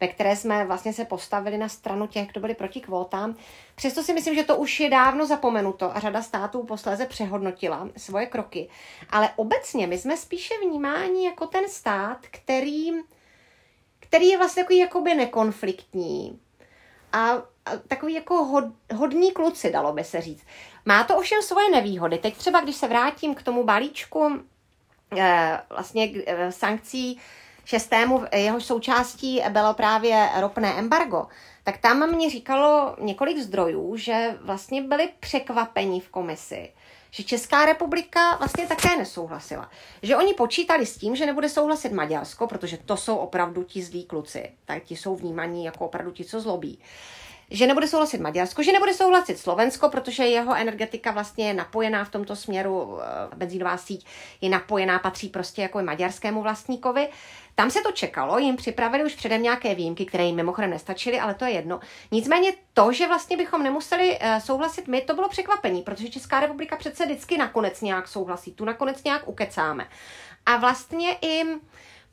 ve 0.00 0.08
které 0.08 0.36
jsme 0.36 0.64
vlastně 0.64 0.92
se 0.92 1.04
postavili 1.04 1.58
na 1.58 1.68
stranu 1.68 2.06
těch, 2.06 2.28
kdo 2.28 2.40
byli 2.40 2.54
proti 2.54 2.80
kvótám. 2.80 3.36
Přesto 3.74 4.02
si 4.02 4.12
myslím, 4.12 4.34
že 4.34 4.44
to 4.44 4.56
už 4.56 4.80
je 4.80 4.90
dávno 4.90 5.26
zapomenuto 5.26 5.96
a 5.96 6.00
řada 6.00 6.22
států 6.22 6.62
posléze 6.62 7.06
přehodnotila 7.06 7.88
svoje 7.96 8.26
kroky. 8.26 8.68
Ale 9.10 9.30
obecně 9.36 9.86
my 9.86 9.98
jsme 9.98 10.16
spíše 10.16 10.54
vnímáni 10.62 11.24
jako 11.24 11.46
ten 11.46 11.68
stát, 11.68 12.18
který, 12.30 12.90
který 14.00 14.26
je 14.26 14.38
vlastně 14.38 14.62
takový 14.62 14.78
jakoby 14.78 15.14
nekonfliktní 15.14 16.40
a, 17.12 17.30
a 17.66 17.76
takový 17.88 18.14
jako 18.14 18.44
hod, 18.44 18.64
hodní 18.94 19.32
kluci, 19.32 19.70
dalo 19.70 19.92
by 19.92 20.04
se 20.04 20.20
říct. 20.20 20.44
Má 20.88 21.04
to 21.04 21.16
ovšem 21.16 21.42
svoje 21.42 21.70
nevýhody. 21.70 22.18
Teď 22.18 22.36
třeba, 22.36 22.60
když 22.60 22.76
se 22.76 22.88
vrátím 22.88 23.34
k 23.34 23.42
tomu 23.42 23.64
balíčku 23.64 24.40
eh, 25.16 25.60
vlastně 25.70 26.10
eh, 26.26 26.52
sankcí 26.52 27.20
šestému, 27.64 28.24
jehož 28.32 28.64
součástí 28.64 29.42
bylo 29.48 29.74
právě 29.74 30.28
ropné 30.40 30.78
embargo, 30.78 31.26
tak 31.64 31.78
tam 31.78 32.10
mě 32.10 32.30
říkalo 32.30 32.96
několik 33.00 33.38
zdrojů, 33.38 33.96
že 33.96 34.38
vlastně 34.40 34.82
byli 34.82 35.08
překvapení 35.20 36.00
v 36.00 36.08
komisi, 36.08 36.72
že 37.10 37.22
Česká 37.22 37.64
republika 37.64 38.36
vlastně 38.36 38.66
také 38.66 38.96
nesouhlasila. 38.96 39.70
Že 40.02 40.16
oni 40.16 40.34
počítali 40.34 40.86
s 40.86 40.98
tím, 40.98 41.16
že 41.16 41.26
nebude 41.26 41.48
souhlasit 41.48 41.92
Maďarsko, 41.92 42.46
protože 42.46 42.76
to 42.76 42.96
jsou 42.96 43.16
opravdu 43.16 43.62
ti 43.62 43.82
zlí 43.82 44.04
kluci, 44.04 44.50
tak 44.64 44.82
ti 44.82 44.96
jsou 44.96 45.16
vnímaní 45.16 45.64
jako 45.64 45.84
opravdu 45.84 46.10
ti, 46.10 46.24
co 46.24 46.40
zlobí 46.40 46.78
že 47.50 47.66
nebude 47.66 47.88
souhlasit 47.88 48.20
Maďarsko, 48.20 48.62
že 48.62 48.72
nebude 48.72 48.94
souhlasit 48.94 49.38
Slovensko, 49.38 49.88
protože 49.88 50.26
jeho 50.26 50.54
energetika 50.54 51.10
vlastně 51.10 51.48
je 51.48 51.54
napojená 51.54 52.04
v 52.04 52.10
tomto 52.10 52.36
směru, 52.36 52.98
eh, 53.00 53.36
benzínová 53.36 53.76
síť 53.76 54.06
je 54.40 54.50
napojená, 54.50 54.98
patří 54.98 55.28
prostě 55.28 55.62
jako 55.62 55.82
maďarskému 55.82 56.42
vlastníkovi. 56.42 57.08
Tam 57.54 57.70
se 57.70 57.80
to 57.80 57.92
čekalo, 57.92 58.38
jim 58.38 58.56
připravili 58.56 59.04
už 59.04 59.14
předem 59.14 59.42
nějaké 59.42 59.74
výjimky, 59.74 60.06
které 60.06 60.24
jim 60.24 60.36
mimochodem 60.36 60.70
nestačily, 60.70 61.20
ale 61.20 61.34
to 61.34 61.44
je 61.44 61.50
jedno. 61.50 61.80
Nicméně 62.10 62.52
to, 62.74 62.92
že 62.92 63.06
vlastně 63.06 63.36
bychom 63.36 63.62
nemuseli 63.62 64.18
eh, 64.20 64.40
souhlasit 64.40 64.88
my, 64.88 65.00
to 65.00 65.14
bylo 65.14 65.28
překvapení, 65.28 65.82
protože 65.82 66.08
Česká 66.08 66.40
republika 66.40 66.76
přece 66.76 67.04
vždycky 67.06 67.38
nakonec 67.38 67.80
nějak 67.80 68.08
souhlasí, 68.08 68.52
tu 68.52 68.64
nakonec 68.64 69.04
nějak 69.04 69.28
ukecáme. 69.28 69.88
A 70.46 70.56
vlastně 70.56 71.16
i 71.22 71.42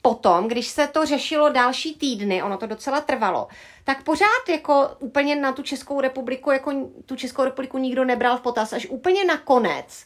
potom, 0.06 0.48
když 0.48 0.68
se 0.68 0.88
to 0.88 1.06
řešilo 1.06 1.50
další 1.50 1.96
týdny, 1.96 2.44
ono 2.44 2.58
to 2.58 2.66
docela 2.66 3.02
trvalo, 3.02 3.48
tak 3.84 4.04
pořád 4.04 4.50
jako 4.50 4.90
úplně 5.00 5.36
na 5.36 5.52
tu 5.52 5.64
Českou 5.64 6.02
republiku, 6.02 6.52
jako 6.52 6.90
tu 7.06 7.16
Českou 7.16 7.44
republiku 7.44 7.78
nikdo 7.78 8.06
nebral 8.06 8.38
v 8.38 8.42
potaz, 8.42 8.74
až 8.74 8.88
úplně 8.90 9.26
nakonec. 9.26 10.06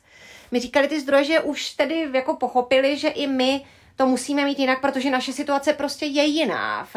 Mi 0.52 0.60
říkali 0.60 0.88
ty 0.88 1.00
zdroje, 1.00 1.24
že 1.24 1.40
už 1.40 1.72
tedy 1.72 2.08
jako 2.14 2.36
pochopili, 2.36 2.98
že 2.98 3.08
i 3.08 3.28
my 3.28 3.66
to 3.96 4.06
musíme 4.06 4.46
mít 4.46 4.60
jinak, 4.60 4.82
protože 4.82 5.12
naše 5.12 5.34
situace 5.34 5.74
prostě 5.74 6.06
je 6.06 6.24
jiná 6.24 6.88
v, 6.94 6.96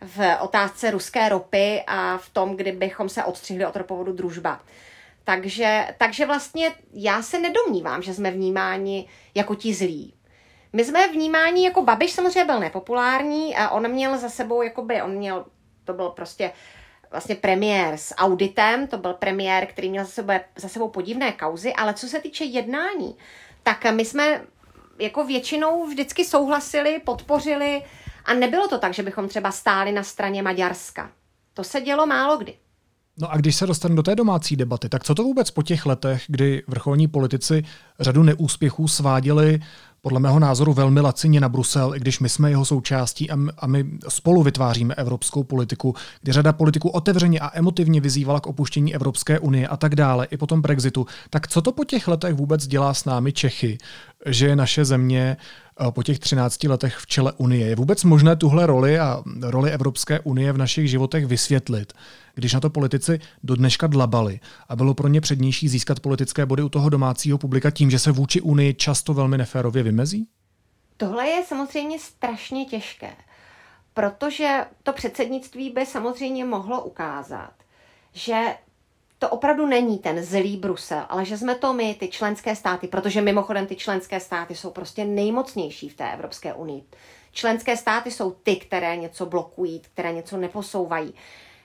v 0.00 0.36
otázce 0.40 0.90
ruské 0.90 1.28
ropy 1.28 1.82
a 1.86 2.18
v 2.18 2.30
tom, 2.30 2.56
kdybychom 2.56 3.08
se 3.08 3.24
odstřihli 3.24 3.66
od 3.66 3.76
ropovodu 3.76 4.12
družba. 4.12 4.60
Takže, 5.24 5.88
takže 5.98 6.26
vlastně 6.26 6.74
já 6.92 7.22
se 7.22 7.38
nedomnívám, 7.38 8.02
že 8.02 8.14
jsme 8.14 8.30
vnímáni 8.30 9.08
jako 9.34 9.54
ti 9.54 9.74
zlí. 9.74 10.14
My 10.72 10.84
jsme 10.84 11.08
vnímáni 11.08 11.64
jako 11.64 11.82
Babiš 11.82 12.12
samozřejmě 12.12 12.44
byl 12.44 12.60
nepopulární 12.60 13.56
a 13.56 13.68
on 13.68 13.88
měl 13.88 14.18
za 14.18 14.28
sebou, 14.28 14.62
jakoby, 14.62 15.02
on 15.02 15.10
měl, 15.10 15.46
to 15.84 15.92
byl 15.92 16.08
prostě 16.10 16.52
vlastně 17.10 17.34
premiér 17.34 17.96
s 17.96 18.14
auditem, 18.14 18.86
to 18.86 18.98
byl 18.98 19.14
premiér, 19.14 19.66
který 19.66 19.90
měl 19.90 20.04
za 20.04 20.10
sebou, 20.10 20.34
za 20.56 20.68
sebou 20.68 20.88
podivné 20.88 21.32
kauzy, 21.32 21.72
ale 21.72 21.94
co 21.94 22.08
se 22.08 22.20
týče 22.20 22.44
jednání, 22.44 23.16
tak 23.62 23.84
my 23.92 24.04
jsme 24.04 24.44
jako 24.98 25.24
většinou 25.24 25.86
vždycky 25.86 26.24
souhlasili, 26.24 27.00
podpořili 27.04 27.84
a 28.24 28.34
nebylo 28.34 28.68
to 28.68 28.78
tak, 28.78 28.94
že 28.94 29.02
bychom 29.02 29.28
třeba 29.28 29.52
stáli 29.52 29.92
na 29.92 30.02
straně 30.02 30.42
Maďarska. 30.42 31.12
To 31.54 31.64
se 31.64 31.80
dělo 31.80 32.06
málo 32.06 32.36
kdy. 32.36 32.58
No 33.20 33.32
a 33.32 33.36
když 33.36 33.56
se 33.56 33.66
dostane 33.66 33.94
do 33.94 34.02
té 34.02 34.16
domácí 34.16 34.56
debaty, 34.56 34.88
tak 34.88 35.04
co 35.04 35.14
to 35.14 35.22
vůbec 35.22 35.50
po 35.50 35.62
těch 35.62 35.86
letech, 35.86 36.22
kdy 36.26 36.62
vrcholní 36.68 37.08
politici 37.08 37.64
řadu 38.00 38.22
neúspěchů 38.22 38.88
sváděli 38.88 39.60
podle 40.00 40.20
mého 40.20 40.38
názoru 40.38 40.72
velmi 40.72 41.00
lacině 41.00 41.40
na 41.40 41.48
Brusel, 41.48 41.94
i 41.94 42.00
když 42.00 42.20
my 42.20 42.28
jsme 42.28 42.50
jeho 42.50 42.64
součástí 42.64 43.30
a 43.58 43.66
my, 43.66 43.84
spolu 44.08 44.42
vytváříme 44.42 44.94
evropskou 44.94 45.44
politiku, 45.44 45.94
kdy 46.22 46.32
řada 46.32 46.52
politiků 46.52 46.88
otevřeně 46.88 47.40
a 47.40 47.58
emotivně 47.58 48.00
vyzývala 48.00 48.40
k 48.40 48.46
opuštění 48.46 48.94
Evropské 48.94 49.38
unie 49.38 49.68
a 49.68 49.76
tak 49.76 49.94
dále, 49.94 50.26
i 50.30 50.36
po 50.36 50.46
tom 50.46 50.62
Brexitu. 50.62 51.06
Tak 51.30 51.48
co 51.48 51.62
to 51.62 51.72
po 51.72 51.84
těch 51.84 52.08
letech 52.08 52.34
vůbec 52.34 52.66
dělá 52.66 52.94
s 52.94 53.04
námi 53.04 53.32
Čechy, 53.32 53.78
že 54.26 54.46
je 54.46 54.56
naše 54.56 54.84
země 54.84 55.36
eh, 55.36 55.67
po 55.90 56.02
těch 56.02 56.18
13 56.18 56.64
letech 56.64 56.96
v 56.96 57.06
čele 57.06 57.32
Unie? 57.32 57.66
Je 57.66 57.76
vůbec 57.76 58.04
možné 58.04 58.36
tuhle 58.36 58.66
roli 58.66 58.98
a 58.98 59.22
roli 59.42 59.70
Evropské 59.70 60.20
unie 60.20 60.52
v 60.52 60.58
našich 60.58 60.90
životech 60.90 61.26
vysvětlit? 61.26 61.92
když 62.38 62.54
na 62.54 62.60
to 62.60 62.70
politici 62.70 63.20
do 63.44 63.56
dneška 63.56 63.86
dlabali 63.86 64.40
a 64.68 64.76
bylo 64.76 64.94
pro 64.94 65.08
ně 65.08 65.20
přednější 65.20 65.68
získat 65.68 66.00
politické 66.00 66.46
body 66.46 66.62
u 66.62 66.68
toho 66.68 66.88
domácího 66.88 67.38
publika 67.38 67.70
tím, 67.70 67.90
že 67.90 67.98
se 67.98 68.12
vůči 68.12 68.40
Unii 68.40 68.74
často 68.74 69.14
velmi 69.14 69.38
neférově 69.38 69.82
vymezí? 69.82 70.28
Tohle 70.96 71.28
je 71.28 71.44
samozřejmě 71.44 71.98
strašně 71.98 72.64
těžké, 72.64 73.10
protože 73.94 74.64
to 74.82 74.92
předsednictví 74.92 75.70
by 75.70 75.86
samozřejmě 75.86 76.44
mohlo 76.44 76.84
ukázat, 76.84 77.52
že 78.12 78.44
to 79.18 79.28
opravdu 79.28 79.66
není 79.66 79.98
ten 79.98 80.22
zlý 80.22 80.56
Brusel, 80.56 81.02
ale 81.08 81.24
že 81.24 81.38
jsme 81.38 81.54
to 81.54 81.72
my, 81.72 81.94
ty 81.94 82.08
členské 82.08 82.56
státy, 82.56 82.88
protože 82.88 83.20
mimochodem 83.20 83.66
ty 83.66 83.76
členské 83.76 84.20
státy 84.20 84.54
jsou 84.54 84.70
prostě 84.70 85.04
nejmocnější 85.04 85.88
v 85.88 85.94
té 85.96 86.12
Evropské 86.12 86.54
unii. 86.54 86.82
Členské 87.32 87.76
státy 87.76 88.10
jsou 88.10 88.30
ty, 88.30 88.56
které 88.56 88.96
něco 88.96 89.26
blokují, 89.26 89.80
které 89.80 90.12
něco 90.12 90.36
neposouvají. 90.36 91.14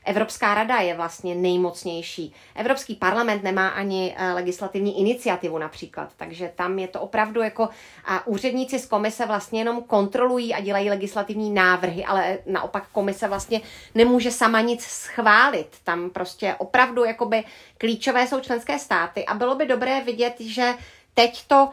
Evropská 0.05 0.53
rada 0.53 0.77
je 0.77 0.93
vlastně 0.93 1.35
nejmocnější. 1.35 2.33
Evropský 2.55 2.95
parlament 2.95 3.43
nemá 3.43 3.67
ani 3.67 4.15
eh, 4.17 4.33
legislativní 4.33 4.99
iniciativu 4.99 5.57
například, 5.57 6.09
takže 6.17 6.51
tam 6.55 6.79
je 6.79 6.87
to 6.87 7.01
opravdu 7.01 7.41
jako 7.41 7.69
a 8.05 8.27
úředníci 8.27 8.79
z 8.79 8.85
komise 8.85 9.25
vlastně 9.25 9.59
jenom 9.61 9.83
kontrolují 9.83 10.53
a 10.53 10.61
dělají 10.61 10.89
legislativní 10.89 11.51
návrhy, 11.51 12.05
ale 12.05 12.37
naopak 12.45 12.87
komise 12.91 13.27
vlastně 13.27 13.61
nemůže 13.95 14.31
sama 14.31 14.61
nic 14.61 14.83
schválit. 14.83 15.67
Tam 15.83 16.09
prostě 16.09 16.55
opravdu 16.57 17.03
jakoby 17.03 17.43
klíčové 17.77 18.27
jsou 18.27 18.39
členské 18.39 18.79
státy 18.79 19.25
a 19.25 19.33
bylo 19.33 19.55
by 19.55 19.65
dobré 19.65 20.01
vidět, 20.01 20.35
že 20.39 20.73
teď 21.13 21.47
to 21.47 21.69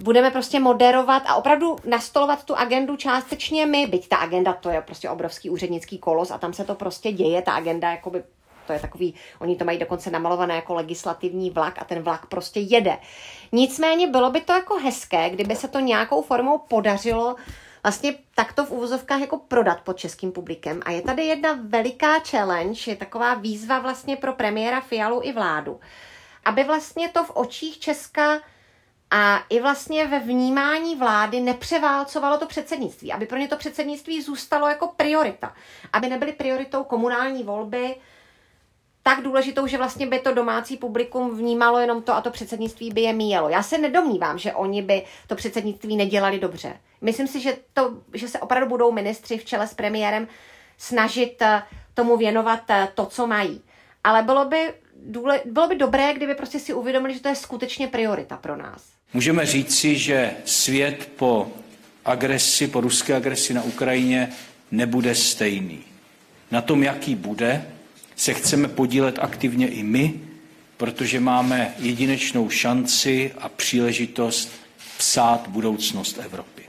budeme 0.00 0.30
prostě 0.30 0.60
moderovat 0.60 1.22
a 1.26 1.34
opravdu 1.34 1.76
nastolovat 1.84 2.44
tu 2.44 2.56
agendu 2.56 2.96
částečně 2.96 3.66
my, 3.66 3.86
byť 3.86 4.08
ta 4.08 4.16
agenda 4.16 4.52
to 4.52 4.70
je 4.70 4.80
prostě 4.80 5.10
obrovský 5.10 5.50
úřednický 5.50 5.98
kolos 5.98 6.30
a 6.30 6.38
tam 6.38 6.52
se 6.52 6.64
to 6.64 6.74
prostě 6.74 7.12
děje, 7.12 7.42
ta 7.42 7.52
agenda 7.52 7.90
jakoby 7.90 8.22
to 8.66 8.72
je 8.72 8.80
takový, 8.80 9.14
oni 9.38 9.56
to 9.56 9.64
mají 9.64 9.78
dokonce 9.78 10.10
namalované 10.10 10.54
jako 10.54 10.74
legislativní 10.74 11.50
vlak 11.50 11.74
a 11.78 11.84
ten 11.84 12.02
vlak 12.02 12.26
prostě 12.26 12.60
jede. 12.60 12.98
Nicméně 13.52 14.06
bylo 14.06 14.30
by 14.30 14.40
to 14.40 14.52
jako 14.52 14.78
hezké, 14.78 15.30
kdyby 15.30 15.56
se 15.56 15.68
to 15.68 15.80
nějakou 15.80 16.22
formou 16.22 16.58
podařilo 16.58 17.36
vlastně 17.82 18.14
takto 18.34 18.64
v 18.64 18.70
úvozovkách 18.70 19.20
jako 19.20 19.38
prodat 19.38 19.80
pod 19.80 19.96
českým 19.96 20.32
publikem. 20.32 20.80
A 20.84 20.90
je 20.90 21.02
tady 21.02 21.24
jedna 21.24 21.58
veliká 21.68 22.18
challenge, 22.18 22.90
je 22.90 22.96
taková 22.96 23.34
výzva 23.34 23.78
vlastně 23.78 24.16
pro 24.16 24.32
premiéra 24.32 24.80
Fialu 24.80 25.20
i 25.22 25.32
vládu, 25.32 25.80
aby 26.44 26.64
vlastně 26.64 27.08
to 27.08 27.24
v 27.24 27.30
očích 27.34 27.78
Česka 27.78 28.40
a 29.14 29.42
i 29.48 29.60
vlastně 29.60 30.06
ve 30.06 30.18
vnímání 30.18 30.96
vlády 30.96 31.40
nepřeválcovalo 31.40 32.38
to 32.38 32.46
předsednictví, 32.46 33.12
aby 33.12 33.26
pro 33.26 33.38
ně 33.38 33.48
to 33.48 33.56
předsednictví 33.56 34.22
zůstalo 34.22 34.68
jako 34.68 34.88
priorita, 34.96 35.54
aby 35.92 36.08
nebyly 36.08 36.32
prioritou 36.32 36.84
komunální 36.84 37.42
volby, 37.42 37.96
tak 39.02 39.22
důležitou, 39.22 39.66
že 39.66 39.78
vlastně 39.78 40.06
by 40.06 40.18
to 40.18 40.34
domácí 40.34 40.76
publikum 40.76 41.36
vnímalo 41.36 41.78
jenom 41.78 42.02
to 42.02 42.14
a 42.14 42.20
to 42.20 42.30
předsednictví 42.30 42.90
by 42.90 43.00
je 43.00 43.12
míjelo. 43.12 43.48
Já 43.48 43.62
se 43.62 43.78
nedomnívám, 43.78 44.38
že 44.38 44.52
oni 44.52 44.82
by 44.82 45.04
to 45.26 45.34
předsednictví 45.34 45.96
nedělali 45.96 46.38
dobře. 46.38 46.80
Myslím 47.00 47.26
si, 47.26 47.40
že, 47.40 47.56
to, 47.74 47.94
že 48.14 48.28
se 48.28 48.40
opravdu 48.40 48.68
budou 48.68 48.92
ministři 48.92 49.38
v 49.38 49.44
čele 49.44 49.66
s 49.66 49.74
premiérem 49.74 50.28
snažit 50.78 51.42
eh, 51.42 51.62
tomu 51.94 52.16
věnovat 52.16 52.60
eh, 52.70 52.88
to, 52.94 53.06
co 53.06 53.26
mají. 53.26 53.62
Ale 54.04 54.22
bylo 54.22 54.44
by, 54.44 54.74
důle, 55.06 55.40
bylo 55.44 55.68
by 55.68 55.74
dobré, 55.76 56.14
kdyby 56.14 56.34
prostě 56.34 56.58
si 56.58 56.74
uvědomili, 56.74 57.14
že 57.14 57.20
to 57.20 57.28
je 57.28 57.34
skutečně 57.34 57.88
priorita 57.88 58.36
pro 58.36 58.56
nás. 58.56 58.82
Můžeme 59.14 59.46
říci, 59.46 59.98
že 59.98 60.30
svět 60.44 61.10
po 61.16 61.52
agresi, 62.04 62.68
po 62.68 62.80
ruské 62.80 63.14
agresi 63.14 63.54
na 63.54 63.62
Ukrajině 63.62 64.32
nebude 64.70 65.14
stejný. 65.14 65.80
Na 66.50 66.60
tom, 66.60 66.82
jaký 66.82 67.14
bude, 67.14 67.64
se 68.16 68.34
chceme 68.34 68.68
podílet 68.68 69.18
aktivně 69.18 69.68
i 69.68 69.82
my, 69.82 70.14
protože 70.76 71.20
máme 71.20 71.74
jedinečnou 71.78 72.50
šanci 72.50 73.32
a 73.38 73.48
příležitost 73.48 74.52
psát 74.98 75.48
budoucnost 75.48 76.18
Evropy. 76.24 76.62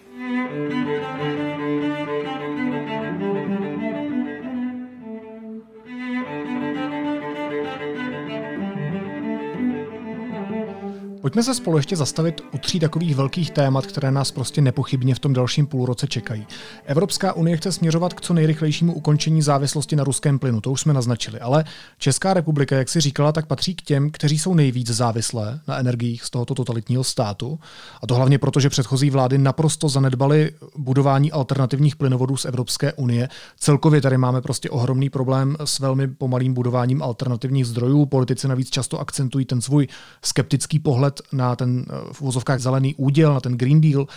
Pojďme 11.24 11.44
se 11.44 11.56
spolu 11.56 11.78
ještě 11.78 11.96
zastavit 11.96 12.42
u 12.54 12.58
tří 12.58 12.80
takových 12.80 13.16
velkých 13.16 13.52
témat, 13.52 13.86
které 13.86 14.12
nás 14.12 14.32
prostě 14.32 14.62
nepochybně 14.62 15.16
v 15.16 15.20
tom 15.20 15.34
dalším 15.34 15.68
půlroce 15.68 16.08
čekají. 16.08 16.48
Evropská 16.86 17.34
unie 17.34 17.58
chce 17.58 17.72
směřovat 17.72 18.14
k 18.14 18.22
co 18.22 18.34
nejrychlejšímu 18.34 18.94
ukončení 18.94 19.42
závislosti 19.42 19.96
na 19.96 20.04
ruském 20.04 20.40
plynu, 20.40 20.62
to 20.62 20.72
už 20.72 20.82
jsme 20.82 20.94
naznačili, 20.94 21.40
ale 21.40 21.64
Česká 21.98 22.34
republika, 22.34 22.76
jak 22.76 22.90
si 22.90 23.02
říkala, 23.02 23.32
tak 23.32 23.46
patří 23.46 23.76
k 23.76 23.82
těm, 23.82 24.12
kteří 24.12 24.40
jsou 24.40 24.54
nejvíc 24.54 24.88
závislé 24.92 25.60
na 25.68 25.78
energiích 25.78 26.24
z 26.24 26.30
tohoto 26.30 26.56
totalitního 26.56 27.04
státu. 27.04 27.60
A 28.02 28.08
to 28.08 28.16
hlavně 28.16 28.40
proto, 28.40 28.60
že 28.60 28.70
předchozí 28.70 29.10
vlády 29.10 29.38
naprosto 29.38 29.90
zanedbaly 29.90 30.52
budování 30.78 31.32
alternativních 31.32 31.96
plynovodů 31.96 32.38
z 32.38 32.46
Evropské 32.46 32.94
unie. 32.94 33.30
Celkově 33.58 34.02
tady 34.02 34.18
máme 34.18 34.42
prostě 34.42 34.70
ohromný 34.70 35.10
problém 35.10 35.56
s 35.66 35.80
velmi 35.80 36.08
pomalým 36.08 36.54
budováním 36.54 37.04
alternativních 37.04 37.66
zdrojů. 37.66 38.06
Politici 38.06 38.48
navíc 38.48 38.70
často 38.70 39.00
akcentují 39.00 39.46
ten 39.46 39.62
svůj 39.62 39.88
skeptický 40.22 40.80
pohled 40.80 41.13
pohled 41.14 41.34
na 41.34 41.56
ten 41.56 41.86
eh, 41.90 42.14
v 42.14 42.22
úzovkách 42.22 42.60
zelený 42.60 42.96
úděl, 42.96 43.34
na 43.34 43.40
ten 43.40 43.58
Green 43.58 43.82
Deal, 43.82 44.08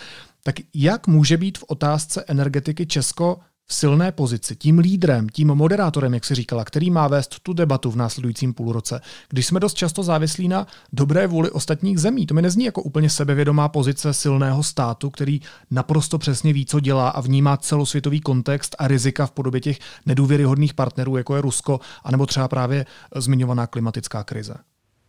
tak 0.42 0.54
jak 0.74 1.06
může 1.06 1.36
být 1.36 1.58
v 1.58 1.64
otázce 1.68 2.24
energetiky 2.28 2.86
Česko 2.86 3.38
v 3.68 3.74
silné 3.74 4.12
pozici, 4.12 4.56
tím 4.56 4.78
lídrem, 4.78 5.28
tím 5.28 5.48
moderátorem, 5.48 6.14
jak 6.14 6.24
si 6.24 6.34
říkala, 6.34 6.64
který 6.64 6.90
má 6.90 7.08
vést 7.08 7.40
tu 7.42 7.52
debatu 7.52 7.90
v 7.90 7.96
následujícím 7.96 8.54
půlroce, 8.54 9.00
když 9.28 9.46
jsme 9.46 9.60
dost 9.60 9.74
často 9.74 10.02
závislí 10.02 10.48
na 10.48 10.66
dobré 10.92 11.26
vůli 11.26 11.50
ostatních 11.50 11.98
zemí. 11.98 12.26
To 12.26 12.34
mi 12.34 12.42
nezní 12.42 12.64
jako 12.64 12.82
úplně 12.82 13.10
sebevědomá 13.10 13.68
pozice 13.68 14.14
silného 14.14 14.62
státu, 14.62 15.10
který 15.10 15.40
naprosto 15.70 16.18
přesně 16.18 16.52
ví, 16.52 16.66
co 16.66 16.80
dělá 16.80 17.08
a 17.08 17.20
vnímá 17.20 17.56
celosvětový 17.56 18.20
kontext 18.20 18.76
a 18.78 18.88
rizika 18.88 19.26
v 19.26 19.30
podobě 19.30 19.60
těch 19.60 19.78
nedůvěryhodných 20.06 20.74
partnerů, 20.74 21.16
jako 21.16 21.36
je 21.36 21.42
Rusko, 21.42 21.80
anebo 22.04 22.26
třeba 22.26 22.48
právě 22.48 22.86
zmiňovaná 23.16 23.66
klimatická 23.66 24.24
krize. 24.24 24.54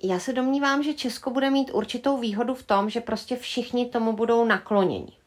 Já 0.03 0.19
se 0.19 0.33
domnívám, 0.33 0.83
že 0.83 0.93
Česko 0.93 1.29
bude 1.29 1.49
mít 1.49 1.71
určitou 1.73 2.17
výhodu 2.17 2.55
v 2.55 2.63
tom, 2.63 2.89
že 2.89 3.01
prostě 3.01 3.35
všichni 3.35 3.85
tomu 3.85 4.13
budou 4.13 4.45
nakloněni. 4.45 5.17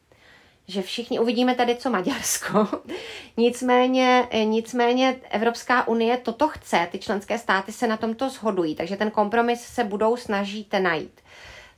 Že 0.67 0.81
všichni 0.81 1.19
uvidíme 1.19 1.55
tady, 1.55 1.75
co 1.75 1.89
Maďarsko. 1.89 2.67
nicméně, 3.37 4.27
nicméně 4.43 5.19
Evropská 5.29 5.87
unie 5.87 6.17
toto 6.17 6.47
chce, 6.47 6.87
ty 6.91 6.99
členské 6.99 7.37
státy 7.37 7.71
se 7.71 7.87
na 7.87 7.97
tomto 7.97 8.29
shodují, 8.29 8.75
takže 8.75 8.97
ten 8.97 9.11
kompromis 9.11 9.61
se 9.61 9.83
budou 9.83 10.17
snažit 10.17 10.73
najít. 10.79 11.21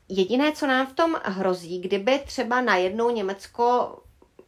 Jediné, 0.09 0.51
co 0.51 0.67
nám 0.67 0.87
v 0.87 0.93
tom 0.93 1.15
hrozí, 1.23 1.81
kdyby 1.81 2.19
třeba 2.25 2.61
najednou 2.61 3.09
Německo, 3.09 3.97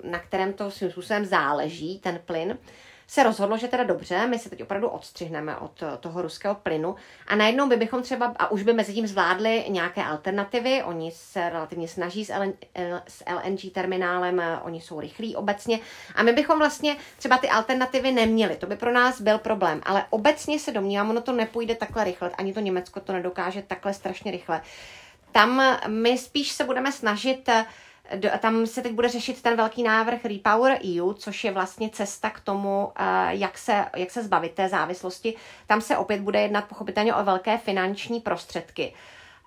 na 0.03 0.19
kterém 0.19 0.53
to 0.53 0.71
svým 0.71 0.91
způsobem 0.91 1.25
záleží, 1.25 1.99
ten 1.99 2.19
plyn, 2.25 2.57
se 3.07 3.23
rozhodlo, 3.23 3.57
že 3.57 3.67
teda 3.67 3.83
dobře, 3.83 4.27
my 4.27 4.39
se 4.39 4.49
teď 4.49 4.63
opravdu 4.63 4.89
odstřihneme 4.89 5.57
od 5.57 5.83
toho 5.99 6.21
ruského 6.21 6.55
plynu. 6.55 6.95
A 7.27 7.35
najednou 7.35 7.67
by 7.67 7.77
bychom 7.77 8.01
třeba, 8.01 8.33
a 8.39 8.51
už 8.51 8.63
by 8.63 8.73
mezi 8.73 8.93
tím 8.93 9.07
zvládli 9.07 9.65
nějaké 9.67 10.03
alternativy, 10.03 10.83
oni 10.83 11.11
se 11.11 11.49
relativně 11.49 11.87
snaží 11.87 12.25
s, 12.25 12.33
LN, 12.39 12.53
s 13.07 13.23
LNG 13.33 13.73
terminálem, 13.73 14.41
oni 14.63 14.81
jsou 14.81 14.99
rychlí 14.99 15.35
obecně. 15.35 15.79
A 16.15 16.23
my 16.23 16.33
bychom 16.33 16.59
vlastně 16.59 16.95
třeba 17.17 17.37
ty 17.37 17.49
alternativy 17.49 18.11
neměli, 18.11 18.55
to 18.55 18.67
by 18.67 18.75
pro 18.75 18.91
nás 18.91 19.21
byl 19.21 19.37
problém, 19.37 19.81
ale 19.85 20.05
obecně 20.09 20.59
se 20.59 20.71
domnívám, 20.71 21.09
ono 21.09 21.21
to 21.21 21.31
nepůjde 21.31 21.75
takhle 21.75 22.03
rychle, 22.03 22.31
ani 22.37 22.53
to 22.53 22.59
Německo 22.59 22.99
to 22.99 23.13
nedokáže 23.13 23.61
takhle 23.61 23.93
strašně 23.93 24.31
rychle. 24.31 24.61
Tam 25.31 25.77
my 25.87 26.17
spíš 26.17 26.51
se 26.51 26.63
budeme 26.63 26.91
snažit 26.91 27.49
tam 28.39 28.67
se 28.67 28.81
teď 28.81 28.93
bude 28.93 29.09
řešit 29.09 29.41
ten 29.41 29.57
velký 29.57 29.83
návrh 29.83 30.25
Repower 30.25 30.79
EU, 30.85 31.13
což 31.13 31.43
je 31.43 31.51
vlastně 31.51 31.89
cesta 31.89 32.29
k 32.29 32.39
tomu, 32.39 32.91
eh, 32.95 33.03
jak 33.29 33.57
se, 33.57 33.85
jak 33.95 34.11
se 34.11 34.23
zbavit 34.23 34.53
té 34.53 34.69
závislosti. 34.69 35.35
Tam 35.67 35.81
se 35.81 35.97
opět 35.97 36.21
bude 36.21 36.41
jednat 36.41 36.65
pochopitelně 36.65 37.15
o 37.15 37.23
velké 37.23 37.57
finanční 37.57 38.19
prostředky. 38.19 38.93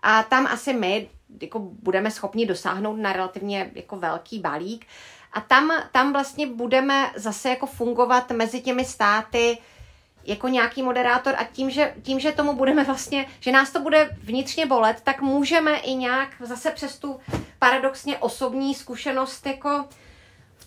A 0.02 0.22
tam 0.22 0.46
asi 0.46 0.72
my 0.72 1.08
jako 1.42 1.58
budeme 1.58 2.10
schopni 2.10 2.46
dosáhnout 2.46 2.96
na 2.96 3.12
relativně 3.12 3.70
jako 3.74 3.96
velký 3.96 4.38
balík. 4.38 4.86
A 5.32 5.40
tam, 5.40 5.72
tam 5.92 6.12
vlastně 6.12 6.46
budeme 6.46 7.10
zase 7.16 7.48
jako 7.48 7.66
fungovat 7.66 8.30
mezi 8.30 8.60
těmi 8.60 8.84
státy 8.84 9.58
jako 10.24 10.48
nějaký 10.48 10.82
moderátor 10.82 11.34
a 11.38 11.44
tím 11.44 11.70
že, 11.70 11.94
tím, 12.02 12.20
že 12.20 12.32
tomu 12.32 12.52
budeme 12.52 12.84
vlastně, 12.84 13.26
že 13.40 13.52
nás 13.52 13.70
to 13.70 13.80
bude 13.80 14.10
vnitřně 14.22 14.66
bolet, 14.66 15.00
tak 15.04 15.20
můžeme 15.20 15.78
i 15.78 15.94
nějak 15.94 16.28
zase 16.40 16.70
přes 16.70 16.98
tu 16.98 17.20
paradoxně 17.58 18.18
osobní 18.18 18.74
zkušenost 18.74 19.46
jako 19.46 19.84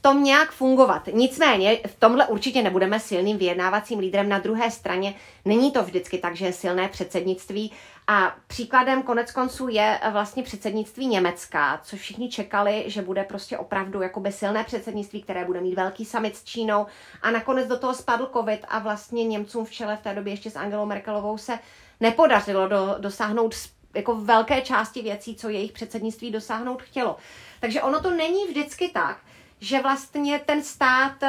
tom 0.02 0.24
nějak 0.24 0.52
fungovat. 0.52 1.10
Nicméně 1.12 1.78
v 1.88 1.96
tomhle 2.00 2.28
určitě 2.28 2.62
nebudeme 2.62 3.00
silným 3.00 3.38
vyjednávacím 3.38 4.00
lídrem. 4.00 4.30
Na 4.30 4.40
druhé 4.40 4.72
straně 4.72 5.14
není 5.46 5.72
to 5.72 5.84
vždycky 5.84 6.18
tak, 6.18 6.36
že 6.36 6.46
je 6.46 6.54
silné 6.54 6.88
předsednictví 6.88 7.72
a 8.08 8.36
příkladem 8.48 9.04
konec 9.04 9.32
konců 9.32 9.68
je 9.68 10.00
vlastně 10.12 10.44
předsednictví 10.44 11.08
Německa, 11.08 11.82
což 11.84 12.00
všichni 12.00 12.30
čekali, 12.30 12.84
že 12.88 13.02
bude 13.02 13.24
prostě 13.24 13.58
opravdu 13.58 14.02
jakoby 14.02 14.32
silné 14.32 14.64
předsednictví, 14.64 15.22
které 15.22 15.46
bude 15.46 15.62
mít 15.62 15.76
velký 15.76 16.06
summit 16.06 16.36
s 16.36 16.44
Čínou 16.44 16.86
a 17.22 17.32
nakonec 17.32 17.68
do 17.68 17.78
toho 17.78 17.94
spadl 17.94 18.30
covid 18.34 18.66
a 18.68 18.80
vlastně 18.80 19.24
Němcům 19.24 19.66
v 19.66 19.72
čele 19.72 19.98
v 19.98 20.02
té 20.02 20.16
době 20.16 20.34
ještě 20.34 20.52
s 20.52 20.56
Angelou 20.56 20.86
Merkelovou 20.86 21.38
se 21.38 21.60
nepodařilo 22.00 22.68
do, 22.68 22.96
dosáhnout 23.00 23.56
jako 23.96 24.16
velké 24.16 24.62
části 24.62 25.02
věcí, 25.02 25.36
co 25.36 25.50
jejich 25.50 25.72
předsednictví 25.72 26.32
dosáhnout 26.32 26.82
chtělo. 26.82 27.18
Takže 27.60 27.82
ono 27.82 28.02
to 28.02 28.12
není 28.12 28.48
vždycky 28.48 28.90
tak, 28.90 29.18
že 29.62 29.82
vlastně 29.82 30.40
ten 30.46 30.64
stát 30.64 31.24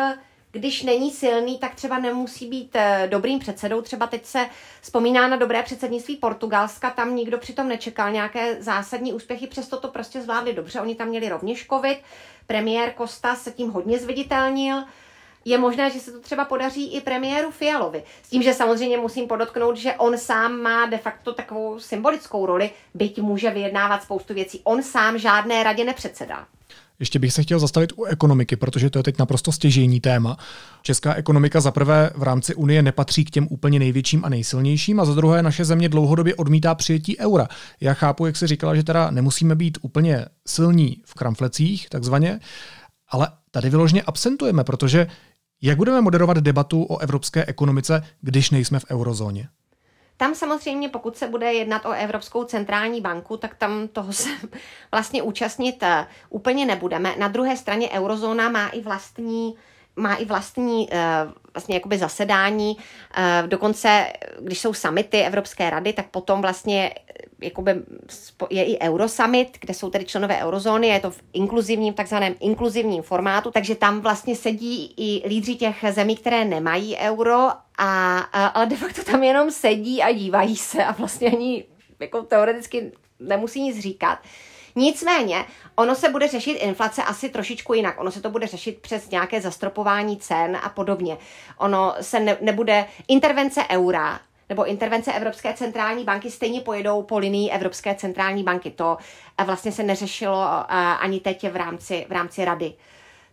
když 0.53 0.83
není 0.83 1.11
silný, 1.11 1.59
tak 1.59 1.75
třeba 1.75 1.99
nemusí 1.99 2.47
být 2.47 2.77
eh, 2.77 3.09
dobrým 3.11 3.39
předsedou. 3.39 3.83
Třeba 3.83 4.07
teď 4.07 4.27
se 4.27 4.47
vzpomíná 4.81 5.29
na 5.29 5.37
dobré 5.37 5.63
předsednictví 5.63 6.17
Portugalska, 6.17 6.91
tam 6.91 7.15
nikdo 7.17 7.39
přitom 7.39 7.69
nečekal 7.69 8.11
nějaké 8.11 8.63
zásadní 8.63 9.13
úspěchy, 9.13 9.47
přesto 9.47 9.77
to 9.81 9.89
prostě 9.89 10.23
zvládli 10.23 10.53
dobře. 10.53 10.81
Oni 10.81 10.95
tam 10.95 11.09
měli 11.09 11.29
rovněž 11.29 11.67
covid, 11.67 11.99
premiér 12.47 12.95
Costa 12.99 13.35
se 13.35 13.51
tím 13.51 13.71
hodně 13.71 13.99
zviditelnil. 13.99 14.85
Je 15.45 15.59
možné, 15.59 15.91
že 15.91 16.01
se 16.01 16.13
to 16.13 16.21
třeba 16.21 16.45
podaří 16.45 16.95
i 16.95 17.01
premiéru 17.01 17.51
Fialovi. 17.51 18.05
S 18.23 18.29
tím, 18.29 18.43
že 18.43 18.55
samozřejmě 18.55 18.97
musím 18.97 19.29
podotknout, 19.29 19.77
že 19.77 19.95
on 19.95 20.19
sám 20.19 20.61
má 20.61 20.87
de 20.87 20.99
facto 20.99 21.33
takovou 21.33 21.81
symbolickou 21.81 22.47
roli, 22.47 22.71
byť 22.95 23.21
může 23.21 23.51
vyjednávat 23.51 24.03
spoustu 24.03 24.35
věcí. 24.35 24.61
On 24.65 24.83
sám 24.83 25.19
žádné 25.19 25.63
radě 25.63 25.85
nepředsedá. 25.85 26.47
Ještě 26.99 27.19
bych 27.19 27.33
se 27.33 27.43
chtěl 27.43 27.59
zastavit 27.59 27.93
u 27.97 28.05
ekonomiky, 28.05 28.57
protože 28.57 28.91
to 28.91 28.99
je 28.99 29.03
teď 29.03 29.19
naprosto 29.19 29.53
stěžejní 29.53 30.01
téma. 30.01 30.37
Česká 30.83 31.15
ekonomika 31.15 31.61
za 31.61 31.71
prvé 31.71 32.11
v 32.15 32.23
rámci 32.23 32.55
Unie 32.55 32.83
nepatří 32.83 33.25
k 33.25 33.31
těm 33.31 33.47
úplně 33.51 33.79
největším 33.79 34.25
a 34.25 34.29
nejsilnějším 34.29 35.01
a 35.01 35.05
za 35.05 35.15
druhé 35.15 35.43
naše 35.43 35.65
země 35.65 35.89
dlouhodobě 35.89 36.35
odmítá 36.35 36.75
přijetí 36.75 37.19
eura. 37.19 37.49
Já 37.81 37.95
chápu, 37.95 38.27
jak 38.27 38.37
se 38.37 38.47
říkala, 38.47 38.75
že 38.75 38.83
teda 38.83 39.11
nemusíme 39.11 39.55
být 39.55 39.79
úplně 39.83 40.27
silní 40.47 41.03
v 41.05 41.15
kramflecích, 41.15 41.89
takzvaně, 41.89 42.41
ale 43.09 43.29
tady 43.51 43.71
vyložně 43.71 44.03
absentujeme, 44.03 44.65
protože 44.65 45.07
jak 45.63 45.77
budeme 45.77 46.01
moderovat 46.01 46.37
debatu 46.37 46.87
o 46.89 46.99
evropské 46.99 47.45
ekonomice, 47.45 48.03
když 48.21 48.51
nejsme 48.51 48.81
v 48.81 48.85
eurozóně? 48.91 49.49
Tam 50.17 50.35
samozřejmě, 50.35 50.89
pokud 50.89 51.17
se 51.17 51.29
bude 51.29 51.53
jednat 51.53 51.87
o 51.87 51.93
Evropskou 51.93 52.45
centrální 52.45 53.01
banku, 53.01 53.37
tak 53.37 53.55
tam 53.55 53.89
toho 53.89 54.13
se 54.13 54.29
vlastně 54.93 55.23
účastnit 55.23 55.83
eh, 55.83 56.07
úplně 56.31 56.67
nebudeme. 56.67 57.15
Na 57.19 57.29
druhé 57.29 57.57
straně 57.57 57.91
eurozóna 57.91 58.49
má 58.49 58.69
i 58.69 58.81
vlastní 58.81 59.55
má 59.97 60.15
i 60.15 60.25
vlastní 60.25 60.89
eh, 60.93 61.27
vlastně 61.55 61.75
jakoby 61.75 61.99
zasedání, 61.99 62.77
eh, 63.17 63.43
dokonce 63.47 64.13
když 64.41 64.61
jsou 64.61 64.75
samity 64.75 65.21
Evropské 65.21 65.71
rady, 65.71 65.93
tak 65.93 66.07
potom 66.11 66.43
vlastně 66.43 66.95
jakoby 67.41 67.75
je 68.51 68.65
i 68.65 68.79
Eurosummit, 68.81 69.59
kde 69.61 69.75
jsou 69.75 69.91
tedy 69.91 70.05
členové 70.05 70.39
eurozóny, 70.39 70.89
je 70.89 71.01
to 71.01 71.11
v 71.11 71.23
inkluzivním, 71.33 71.95
takzvaném 71.95 72.35
inkluzivním 72.41 73.03
formátu, 73.03 73.51
takže 73.51 73.75
tam 73.75 74.01
vlastně 74.01 74.37
sedí 74.37 74.95
i 74.97 75.29
lídři 75.29 75.55
těch 75.55 75.85
zemí, 75.91 76.17
které 76.17 76.45
nemají 76.45 76.97
euro, 76.97 77.49
a, 77.79 78.19
a, 78.19 78.47
ale 78.47 78.67
de 78.67 78.77
facto 78.77 79.05
tam 79.05 79.23
jenom 79.23 79.51
sedí 79.51 80.03
a 80.03 80.13
dívají 80.13 80.57
se 80.57 80.85
a 80.85 80.93
vlastně 80.93 81.31
ani 81.31 81.65
jako 82.01 82.23
teoreticky 82.23 82.93
nemusí 83.21 83.63
nic 83.63 83.79
říkat. 83.79 84.19
Nicméně, 84.75 85.45
ono 85.75 85.95
se 85.95 86.09
bude 86.09 86.29
řešit 86.29 86.53
inflace 86.53 87.03
asi 87.03 87.29
trošičku 87.29 87.75
jinak. 87.75 88.01
Ono 88.01 88.11
se 88.11 88.21
to 88.21 88.31
bude 88.31 88.47
řešit 88.47 88.79
přes 88.79 89.11
nějaké 89.11 89.41
zastropování 89.41 90.17
cen 90.17 90.59
a 90.63 90.69
podobně. 90.69 91.19
Ono 91.59 91.95
se 92.01 92.21
ne, 92.21 92.37
nebude 92.41 92.87
intervence 93.09 93.65
eura 93.71 94.21
nebo 94.49 94.65
intervence 94.67 95.13
Evropské 95.13 95.55
centrální 95.55 96.05
banky 96.05 96.31
stejně 96.31 96.61
pojedou 96.61 97.03
po 97.03 97.19
linii 97.19 97.51
Evropské 97.51 97.95
centrální 97.95 98.43
banky. 98.43 98.71
To 98.71 98.97
eh, 99.39 99.45
vlastně 99.45 99.73
se 99.73 99.83
neřešilo 99.83 100.45
eh, 100.45 100.75
ani 100.77 101.21
teď 101.21 101.49
v 101.51 101.57
rámci, 101.57 102.07
v 102.09 102.13
rámci 102.13 102.45
rady. 102.45 102.75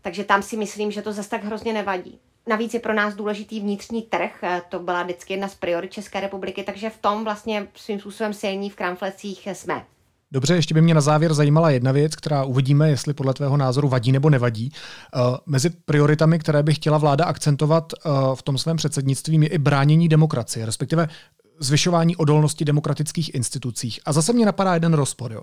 Takže 0.02 0.24
tam 0.24 0.44
si 0.44 0.58
myslím, 0.58 0.92
že 0.92 1.02
to 1.02 1.14
zase 1.14 1.30
tak 1.30 1.44
hrozně 1.44 1.74
nevadí. 1.74 2.20
Navíc 2.48 2.74
je 2.74 2.80
pro 2.80 2.94
nás 2.94 3.14
důležitý 3.14 3.60
vnitřní 3.60 4.02
trh, 4.02 4.44
eh, 4.44 4.62
to 4.70 4.80
byla 4.80 5.04
vždycky 5.04 5.34
jedna 5.34 5.48
z 5.48 5.56
priorit 5.56 5.92
České 5.92 6.20
republiky, 6.20 6.64
takže 6.64 6.90
v 6.90 6.98
tom 6.98 7.24
vlastně 7.24 7.68
svým 7.76 8.00
způsobem 8.00 8.34
silní 8.34 8.70
v 8.70 8.76
kramflecích 8.76 9.48
jsme. 9.48 9.86
Dobře, 10.32 10.56
ještě 10.56 10.74
by 10.74 10.82
mě 10.82 10.94
na 10.94 11.02
závěr 11.02 11.34
zajímala 11.34 11.70
jedna 11.70 11.92
věc, 11.92 12.16
která 12.16 12.44
uvidíme, 12.44 12.90
jestli 12.90 13.14
podle 13.14 13.34
tvého 13.34 13.58
názoru 13.58 13.90
vadí 13.90 14.12
nebo 14.12 14.30
nevadí. 14.30 14.72
Uh, 15.16 15.38
mezi 15.46 15.70
prioritami, 15.70 16.40
které 16.40 16.64
by 16.64 16.74
chtěla 16.74 16.98
vláda 16.98 17.26
akcentovat 17.26 17.94
uh, 17.94 18.36
v 18.36 18.44
tom 18.44 18.58
svém 18.58 18.78
předsednictví, 18.78 19.42
je 19.42 19.48
i 19.48 19.58
bránění 19.58 20.10
demokracie, 20.10 20.66
respektive 20.66 21.10
zvyšování 21.60 22.16
odolnosti 22.16 22.66
demokratických 22.66 23.36
institucích. 23.36 24.00
A 24.06 24.14
zase 24.14 24.34
mě 24.34 24.46
napadá 24.46 24.74
jeden 24.74 24.94
rozpor. 24.94 25.34
Jo. 25.34 25.42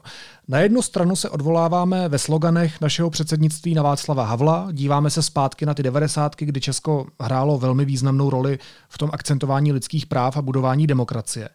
Na 0.49 0.59
jednu 0.59 0.83
stranu 0.83 1.17
se 1.17 1.31
odvoláváme 1.31 2.09
ve 2.09 2.19
sloganech 2.19 2.81
našeho 2.81 3.11
předsednictví 3.11 3.75
na 3.75 3.83
Václava 3.83 4.25
Havla, 4.25 4.69
díváme 4.73 5.11
se 5.11 5.23
zpátky 5.23 5.67
na 5.67 5.75
ty 5.75 5.83
devadesátky, 5.83 6.47
kdy 6.47 6.61
Česko 6.61 7.07
hrálo 7.21 7.59
velmi 7.59 7.85
významnou 7.85 8.31
roli 8.31 8.59
v 8.89 8.99
tom 8.99 9.11
akcentování 9.13 9.73
lidských 9.73 10.07
práv 10.07 10.37
a 10.37 10.43
budování 10.43 10.87
demokracie. 10.87 11.49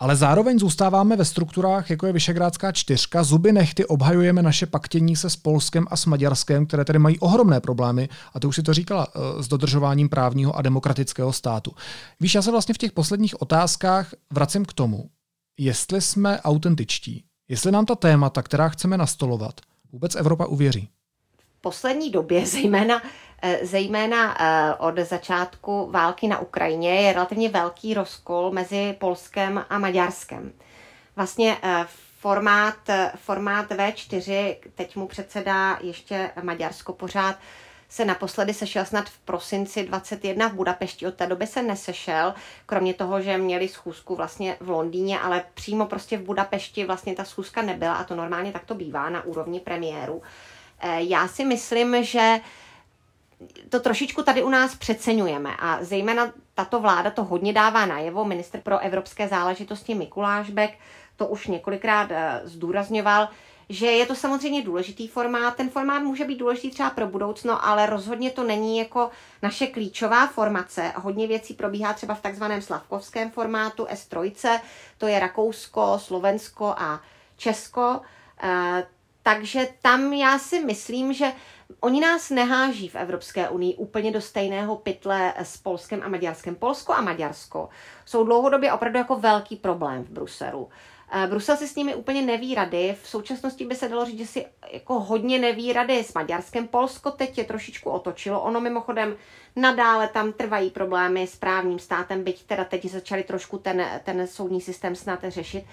Ale 0.00 0.16
zároveň 0.16 0.58
zůstáváme 0.58 1.16
ve 1.16 1.24
strukturách, 1.24 1.90
jako 1.90 2.06
je 2.06 2.12
Vyšegrádská 2.12 2.72
čtyřka, 2.72 3.24
zuby 3.24 3.52
nechty 3.52 3.86
obhajujeme 3.86 4.42
naše 4.42 4.66
paktění 4.66 5.16
se 5.16 5.30
s 5.30 5.36
Polskem 5.36 5.86
a 5.90 5.96
s 5.96 6.06
Maďarskem, 6.06 6.66
které 6.66 6.84
tedy 6.84 6.98
mají 6.98 7.18
ohromné 7.18 7.60
problémy, 7.60 8.08
a 8.34 8.40
to 8.40 8.48
už 8.48 8.56
si 8.56 8.62
to 8.62 8.74
říkala, 8.74 9.06
eh, 9.14 9.42
s 9.42 9.48
dodržováním 9.48 10.08
právního 10.08 10.56
a 10.56 10.62
demokratického 10.62 11.32
státu. 11.32 11.72
Víš, 12.20 12.34
já 12.34 12.42
se 12.42 12.50
vlastně 12.50 12.74
v 12.74 12.78
těch 12.78 12.92
posledních 12.92 13.42
otázkách 13.42 14.14
vracím 14.32 14.64
k 14.64 14.72
tomu, 14.72 15.10
jestli 15.58 16.00
jsme 16.00 16.40
autentičtí, 16.40 17.24
jestli 17.48 17.72
nám 17.72 17.86
ta 17.86 17.94
témata, 17.94 18.42
která 18.42 18.68
chceme 18.68 18.96
nastolovat, 18.96 19.60
vůbec 19.92 20.14
Evropa 20.14 20.46
uvěří. 20.46 20.88
V 21.58 21.60
poslední 21.60 22.10
době, 22.10 22.46
zejména 22.46 23.02
zejména 23.62 24.36
eh, 24.40 24.74
od 24.74 24.98
začátku 24.98 25.90
války 25.90 26.28
na 26.28 26.38
Ukrajině 26.38 26.94
je 26.94 27.12
relativně 27.12 27.48
velký 27.48 27.94
rozkol 27.94 28.50
mezi 28.50 28.96
Polskem 28.98 29.64
a 29.70 29.78
Maďarskem. 29.78 30.52
Vlastně 31.16 31.56
eh, 31.62 31.86
formát, 32.18 32.76
formát 33.16 33.70
V4, 33.70 34.56
teď 34.74 34.96
mu 34.96 35.06
předsedá 35.08 35.78
ještě 35.82 36.30
Maďarsko 36.42 36.92
pořád, 36.92 37.36
se 37.88 38.04
naposledy 38.04 38.54
sešel 38.54 38.84
snad 38.84 39.08
v 39.08 39.18
prosinci 39.18 39.84
21 39.84 40.48
v 40.48 40.54
Budapešti. 40.54 41.06
Od 41.06 41.14
té 41.14 41.26
doby 41.26 41.46
se 41.46 41.62
nesešel, 41.62 42.34
kromě 42.66 42.94
toho, 42.94 43.20
že 43.20 43.38
měli 43.38 43.68
schůzku 43.68 44.16
vlastně 44.16 44.56
v 44.60 44.70
Londýně, 44.70 45.20
ale 45.20 45.44
přímo 45.54 45.86
prostě 45.86 46.18
v 46.18 46.22
Budapešti 46.22 46.84
vlastně 46.84 47.14
ta 47.14 47.24
schůzka 47.24 47.62
nebyla 47.62 47.94
a 47.94 48.04
to 48.04 48.16
normálně 48.16 48.52
tak 48.52 48.64
to 48.64 48.74
bývá 48.74 49.10
na 49.10 49.24
úrovni 49.24 49.60
premiéru. 49.60 50.22
Já 50.98 51.28
si 51.28 51.44
myslím, 51.44 52.04
že 52.04 52.40
to 53.68 53.80
trošičku 53.80 54.22
tady 54.22 54.42
u 54.42 54.48
nás 54.48 54.74
přeceňujeme 54.74 55.50
a 55.58 55.84
zejména 55.84 56.32
tato 56.54 56.80
vláda 56.80 57.10
to 57.10 57.24
hodně 57.24 57.52
dává 57.52 57.86
najevo. 57.86 58.24
Minister 58.24 58.60
pro 58.60 58.78
evropské 58.78 59.28
záležitosti 59.28 59.94
Mikuláš 59.94 60.50
Bek 60.50 60.70
to 61.16 61.26
už 61.26 61.46
několikrát 61.46 62.10
eh, 62.10 62.40
zdůrazňoval, 62.44 63.28
že 63.68 63.86
je 63.86 64.06
to 64.06 64.14
samozřejmě 64.14 64.62
důležitý 64.62 65.08
formát. 65.08 65.56
Ten 65.56 65.70
formát 65.70 66.02
může 66.02 66.24
být 66.24 66.38
důležitý 66.38 66.70
třeba 66.70 66.90
pro 66.90 67.06
budoucno, 67.06 67.66
ale 67.66 67.86
rozhodně 67.86 68.30
to 68.30 68.44
není 68.44 68.78
jako 68.78 69.10
naše 69.42 69.66
klíčová 69.66 70.26
formace. 70.26 70.92
Hodně 70.96 71.26
věcí 71.26 71.54
probíhá 71.54 71.92
třeba 71.92 72.14
v 72.14 72.20
takzvaném 72.20 72.62
slavkovském 72.62 73.30
formátu 73.30 73.84
S3, 73.84 74.60
to 74.98 75.06
je 75.06 75.20
Rakousko, 75.20 75.98
Slovensko 75.98 76.66
a 76.66 77.00
Česko. 77.36 78.00
Eh, 78.42 78.86
takže 79.22 79.68
tam 79.82 80.12
já 80.12 80.38
si 80.38 80.64
myslím, 80.64 81.12
že 81.12 81.32
Oni 81.80 82.00
nás 82.00 82.30
neháží 82.30 82.88
v 82.88 82.94
Evropské 82.94 83.48
unii 83.48 83.74
úplně 83.74 84.12
do 84.12 84.20
stejného 84.20 84.76
pytle 84.76 85.34
s 85.36 85.56
Polskem 85.56 86.02
a 86.04 86.08
Maďarskem. 86.08 86.54
Polsko 86.54 86.92
a 86.92 87.00
Maďarsko 87.00 87.68
jsou 88.04 88.24
dlouhodobě 88.24 88.72
opravdu 88.72 88.98
jako 88.98 89.16
velký 89.16 89.56
problém 89.56 90.04
v 90.04 90.10
Bruselu. 90.10 90.68
Eh, 91.12 91.26
Brusel 91.26 91.56
si 91.56 91.68
s 91.68 91.76
nimi 91.76 91.94
úplně 91.94 92.22
neví 92.22 92.54
rady. 92.54 92.96
V 93.02 93.08
současnosti 93.08 93.64
by 93.64 93.74
se 93.74 93.88
dalo 93.88 94.04
říct, 94.04 94.18
že 94.18 94.26
si 94.26 94.46
jako 94.72 95.00
hodně 95.00 95.38
neví 95.38 95.72
rady 95.72 96.04
s 96.04 96.14
Maďarskem. 96.14 96.68
Polsko 96.68 97.10
teď 97.10 97.38
je 97.38 97.44
trošičku 97.44 97.90
otočilo. 97.90 98.40
Ono 98.40 98.60
mimochodem 98.60 99.16
nadále 99.56 100.08
tam 100.08 100.32
trvají 100.32 100.70
problémy 100.70 101.26
s 101.26 101.36
právním 101.36 101.78
státem, 101.78 102.24
byť 102.24 102.46
teda 102.46 102.64
teď 102.64 102.86
začali 102.86 103.22
trošku 103.22 103.58
ten, 103.58 103.86
ten 104.04 104.26
soudní 104.26 104.60
systém 104.60 104.94
snad 104.94 105.20
řešit. 105.28 105.64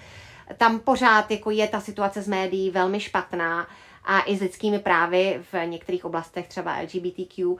Tam 0.56 0.80
pořád 0.80 1.30
jako 1.30 1.50
je 1.50 1.68
ta 1.68 1.80
situace 1.80 2.22
z 2.22 2.28
médií 2.28 2.70
velmi 2.70 3.00
špatná 3.00 3.66
a 4.08 4.20
i 4.26 4.36
s 4.36 4.40
lidskými 4.40 4.78
právy 4.78 5.40
v 5.52 5.66
některých 5.66 6.04
oblastech, 6.04 6.48
třeba 6.48 6.80
LGBTQ+. 6.80 7.56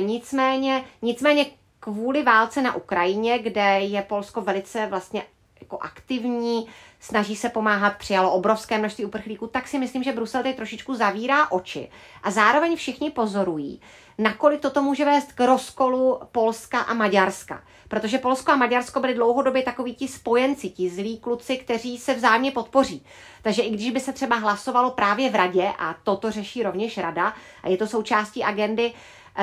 Nicméně, 0.00 0.84
nicméně 1.02 1.46
kvůli 1.80 2.22
válce 2.22 2.62
na 2.62 2.74
Ukrajině, 2.74 3.38
kde 3.38 3.80
je 3.80 4.02
Polsko 4.02 4.40
velice 4.40 4.86
vlastně 4.86 5.22
jako 5.60 5.78
aktivní, 5.80 6.66
snaží 7.00 7.36
se 7.36 7.48
pomáhat, 7.48 7.96
přijalo 7.96 8.32
obrovské 8.32 8.78
množství 8.78 9.04
uprchlíků, 9.04 9.46
tak 9.46 9.68
si 9.68 9.78
myslím, 9.78 10.02
že 10.02 10.12
Brusel 10.12 10.42
tady 10.42 10.54
trošičku 10.54 10.94
zavírá 10.94 11.52
oči. 11.52 11.88
A 12.22 12.30
zároveň 12.30 12.76
všichni 12.76 13.10
pozorují, 13.10 13.80
nakolik 14.18 14.60
toto 14.60 14.82
může 14.82 15.04
vést 15.04 15.32
k 15.32 15.46
rozkolu 15.46 16.20
Polska 16.32 16.80
a 16.80 16.94
Maďarska. 16.94 17.62
Protože 17.88 18.18
Polsko 18.18 18.52
a 18.52 18.56
Maďarsko 18.56 19.00
byly 19.00 19.14
dlouhodobě 19.14 19.62
takoví 19.62 19.94
ti 19.94 20.08
spojenci, 20.08 20.70
ti 20.70 20.90
zlí 20.90 21.18
kluci, 21.18 21.56
kteří 21.56 21.98
se 21.98 22.14
vzájemně 22.14 22.50
podpoří. 22.50 23.06
Takže 23.42 23.62
i 23.62 23.70
když 23.70 23.90
by 23.90 24.00
se 24.00 24.12
třeba 24.12 24.36
hlasovalo 24.36 24.90
právě 24.90 25.30
v 25.30 25.34
radě, 25.34 25.72
a 25.78 25.94
toto 26.04 26.30
řeší 26.30 26.62
rovněž 26.62 26.98
rada, 26.98 27.34
a 27.62 27.68
je 27.68 27.76
to 27.76 27.86
součástí 27.86 28.44
agendy 28.44 28.92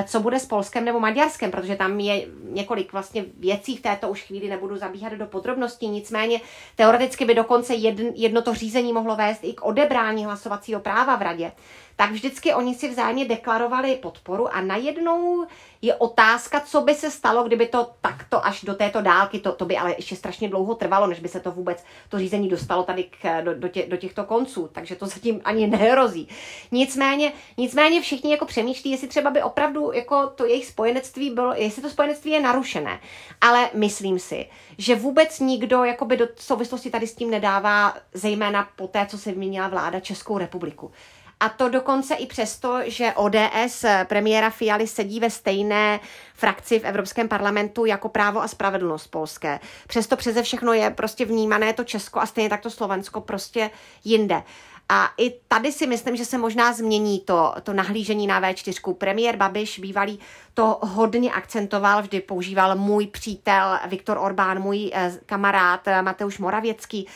co 0.05 0.19
bude 0.19 0.39
s 0.39 0.45
Polskem 0.45 0.85
nebo 0.85 0.99
Maďarskem, 0.99 1.51
protože 1.51 1.75
tam 1.75 1.99
je 1.99 2.27
několik 2.49 2.93
vlastně 2.93 3.25
věcí 3.37 3.77
v 3.77 3.81
této 3.81 4.09
už 4.09 4.23
chvíli, 4.23 4.49
nebudu 4.49 4.77
zabíhat 4.77 5.13
do 5.13 5.25
podrobností, 5.25 5.87
nicméně 5.87 6.41
teoreticky 6.75 7.25
by 7.25 7.35
dokonce 7.35 7.75
jedno 8.15 8.41
to 8.41 8.53
řízení 8.53 8.93
mohlo 8.93 9.15
vést 9.15 9.43
i 9.43 9.53
k 9.53 9.65
odebrání 9.65 10.25
hlasovacího 10.25 10.79
práva 10.79 11.15
v 11.15 11.21
radě. 11.21 11.51
Tak 11.95 12.11
vždycky 12.11 12.53
oni 12.53 12.75
si 12.75 12.89
vzájemně 12.89 13.25
deklarovali 13.25 13.95
podporu 13.95 14.55
a 14.55 14.61
najednou 14.61 15.45
je 15.81 15.95
otázka, 15.95 16.59
co 16.59 16.81
by 16.81 16.95
se 16.95 17.11
stalo, 17.11 17.43
kdyby 17.43 17.67
to 17.67 17.89
takto 18.01 18.45
až 18.45 18.63
do 18.63 18.75
této 18.75 19.01
dálky, 19.01 19.39
to, 19.39 19.51
to 19.51 19.65
by 19.65 19.77
ale 19.77 19.93
ještě 19.97 20.15
strašně 20.15 20.49
dlouho 20.49 20.75
trvalo, 20.75 21.07
než 21.07 21.19
by 21.19 21.27
se 21.27 21.39
to 21.39 21.51
vůbec, 21.51 21.83
to 22.09 22.19
řízení 22.19 22.49
dostalo 22.49 22.83
tady 22.83 23.03
k, 23.03 23.41
do, 23.41 23.53
do, 23.53 23.67
tě, 23.67 23.85
do 23.87 23.97
těchto 23.97 24.23
konců, 24.23 24.69
takže 24.71 24.95
to 24.95 25.05
zatím 25.05 25.41
ani 25.43 25.67
nehrozí. 25.67 26.27
Nicméně, 26.71 27.33
nicméně 27.57 28.01
všichni 28.01 28.31
jako 28.31 28.45
přemýšlí, 28.45 28.91
jestli 28.91 29.07
třeba 29.07 29.31
by 29.31 29.43
opravdu 29.43 29.76
jako 29.91 30.27
to 30.27 30.45
jejich 30.45 30.65
spojenectví 30.65 31.29
bylo, 31.29 31.53
jestli 31.53 31.81
to 31.81 31.89
spojenectví 31.89 32.31
je 32.31 32.41
narušené. 32.41 32.99
Ale 33.41 33.69
myslím 33.73 34.19
si, 34.19 34.45
že 34.77 34.95
vůbec 34.95 35.39
nikdo 35.39 35.83
jakoby 35.83 36.17
do 36.17 36.27
souvislosti 36.35 36.89
tady 36.89 37.07
s 37.07 37.15
tím 37.15 37.29
nedává, 37.31 37.93
zejména 38.13 38.69
po 38.75 38.87
té, 38.87 39.05
co 39.05 39.17
se 39.17 39.31
vyměnila 39.31 39.67
vláda 39.67 39.99
Českou 39.99 40.37
republiku. 40.37 40.91
A 41.39 41.49
to 41.49 41.69
dokonce 41.69 42.15
i 42.15 42.25
přesto, 42.25 42.79
že 42.85 43.13
ODS 43.15 43.85
premiéra 44.07 44.49
Fialy 44.49 44.87
sedí 44.87 45.19
ve 45.19 45.29
stejné 45.29 45.99
frakci 46.33 46.79
v 46.79 46.83
Evropském 46.83 47.27
parlamentu 47.27 47.85
jako 47.85 48.09
právo 48.09 48.41
a 48.41 48.47
spravedlnost 48.47 49.07
polské. 49.07 49.59
Přesto 49.87 50.15
přeze 50.15 50.43
všechno 50.43 50.73
je 50.73 50.89
prostě 50.89 51.25
vnímané 51.25 51.73
to 51.73 51.83
Česko 51.83 52.19
a 52.19 52.25
stejně 52.25 52.49
tak 52.49 52.61
to 52.61 52.69
Slovensko 52.69 53.21
prostě 53.21 53.69
jinde. 54.03 54.43
A 54.89 55.09
i 55.17 55.39
tady 55.47 55.71
si 55.71 55.87
myslím, 55.87 56.15
že 56.15 56.25
se 56.25 56.37
možná 56.37 56.73
změní 56.73 57.19
to, 57.19 57.53
to 57.63 57.73
nahlížení 57.73 58.27
na 58.27 58.41
V4. 58.41 58.93
Premiér 58.93 59.35
Babiš 59.35 59.79
bývalý 59.79 60.19
to 60.53 60.79
hodně 60.81 61.31
akcentoval, 61.31 62.01
vždy 62.01 62.21
používal 62.21 62.75
můj 62.75 63.07
přítel 63.07 63.79
Viktor 63.87 64.17
Orbán, 64.17 64.61
můj 64.61 64.91
eh, 64.93 65.19
kamarád 65.25 65.87
eh, 65.87 66.01
Mateusz 66.01 66.37
Moravěcký, 66.37 67.07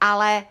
ale 0.00 0.44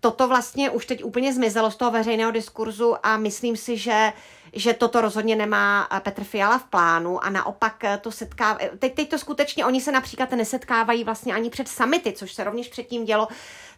toto 0.00 0.28
vlastně 0.28 0.70
už 0.70 0.86
teď 0.86 1.04
úplně 1.04 1.34
zmizelo 1.34 1.70
z 1.70 1.76
toho 1.76 1.90
veřejného 1.90 2.30
diskurzu 2.30 2.96
a 3.02 3.16
myslím 3.16 3.56
si, 3.56 3.76
že 3.76 4.12
že 4.52 4.74
toto 4.74 5.00
rozhodně 5.00 5.36
nemá 5.36 5.88
eh, 5.92 6.00
Petr 6.00 6.24
Fiala 6.24 6.58
v 6.58 6.64
plánu 6.64 7.24
a 7.24 7.30
naopak 7.30 7.82
to 8.00 8.12
setká... 8.12 8.58
Eh, 8.60 8.70
teď, 8.78 8.94
teď 8.94 9.10
to 9.10 9.18
skutečně, 9.18 9.66
oni 9.66 9.80
se 9.80 9.92
například 9.92 10.30
nesetkávají 10.30 11.04
vlastně 11.04 11.34
ani 11.34 11.50
před 11.50 11.68
samity, 11.68 12.12
což 12.12 12.32
se 12.32 12.44
rovněž 12.44 12.68
předtím 12.68 13.04
dělo. 13.04 13.28